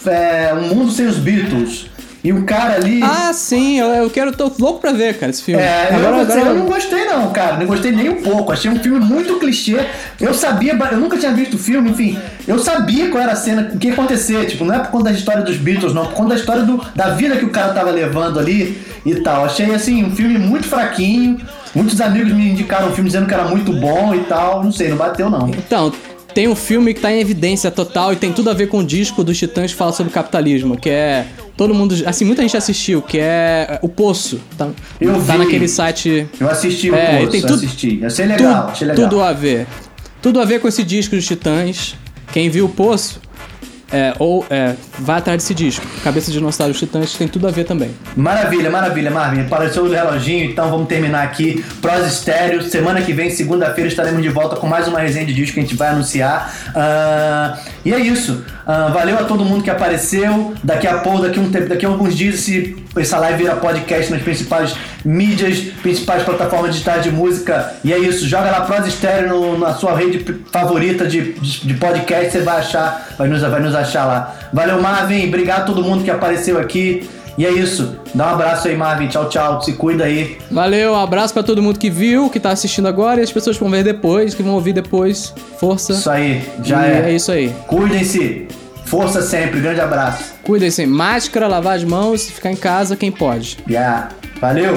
[0.06, 1.92] É, Um Mundo Sem os Beatles.
[2.24, 3.00] E o cara ali.
[3.02, 5.60] Ah, sim, eu, eu quero, tô louco pra ver, cara, esse filme.
[5.60, 6.40] É, agora, eu, agora...
[6.40, 7.56] eu não gostei, não, cara.
[7.56, 8.52] Não gostei nem um pouco.
[8.52, 9.84] Achei um filme muito clichê.
[10.20, 12.16] Eu sabia, eu nunca tinha visto o filme, enfim.
[12.46, 14.46] Eu sabia qual era a cena, o que ia acontecer.
[14.46, 16.06] Tipo, não é por conta da história dos Beatles, não.
[16.06, 19.44] Por conta da história do, da vida que o cara tava levando ali e tal.
[19.44, 21.40] Achei, assim, um filme muito fraquinho.
[21.74, 24.62] Muitos amigos me indicaram o filme dizendo que era muito bom e tal.
[24.62, 25.48] Não sei, não bateu, não.
[25.48, 25.92] Então,
[26.34, 28.84] tem um filme que tá em evidência total e tem tudo a ver com o
[28.84, 31.26] disco dos Titãs que fala sobre capitalismo, que é.
[31.56, 31.94] Todo mundo.
[32.06, 34.40] Assim, muita gente assistiu, que é O Poço.
[34.56, 34.68] Tá,
[35.00, 35.38] Eu tá vi.
[35.38, 36.26] naquele site.
[36.40, 38.04] Eu assisti o É, curso, tem tudo- assisti.
[38.04, 39.08] Achei legal, achei legal.
[39.08, 39.66] Tudo a ver.
[40.22, 41.94] Tudo a ver com esse disco dos Titãs.
[42.32, 43.20] Quem viu o Poço,
[43.92, 45.84] é, ou é, vai atrás desse disco.
[46.02, 47.90] Cabeça de Dinossauro dos Titãs tem tudo a ver também.
[48.16, 49.42] Maravilha, maravilha, Marvin.
[49.42, 51.64] Apareceu o reloginho, então vamos terminar aqui.
[51.80, 52.62] Pros Estéreo.
[52.62, 55.62] Semana que vem, segunda-feira, estaremos de volta com mais uma resenha de disco que a
[55.62, 56.54] gente vai anunciar.
[56.74, 58.44] Ah, e é isso.
[58.66, 60.54] Ah, valeu a todo mundo que apareceu.
[60.62, 64.10] Daqui a pouco, daqui, um tempo, daqui a alguns dias, se essa live vira podcast
[64.12, 64.74] nas principais
[65.04, 67.74] mídias, principais plataformas digitais de música.
[67.84, 68.28] E é isso.
[68.28, 72.30] Joga lá Pros Estéreo no- na sua rede favorita de, de, de podcast.
[72.32, 74.34] Você vai achar, vai nos, vai nos achar lá.
[74.52, 75.26] Valeu, Marvin.
[75.28, 77.08] Obrigado a todo mundo que apareceu aqui.
[77.38, 77.96] E é isso.
[78.14, 79.08] Dá um abraço aí, Marvin.
[79.08, 79.62] Tchau, tchau.
[79.62, 80.36] Se cuida aí.
[80.50, 83.56] Valeu, um abraço pra todo mundo que viu, que tá assistindo agora e as pessoas
[83.56, 85.32] que vão ver depois, que vão ouvir depois.
[85.58, 85.94] Força.
[85.94, 86.42] Isso aí.
[86.62, 87.10] Já E é.
[87.10, 87.52] é isso aí.
[87.66, 88.48] Cuidem-se.
[88.84, 89.60] Força sempre.
[89.60, 90.32] Grande abraço.
[90.42, 93.56] Cuidem-se, máscara, lavar as mãos, ficar em casa quem pode.
[93.68, 94.10] Yeah.
[94.40, 94.76] Valeu.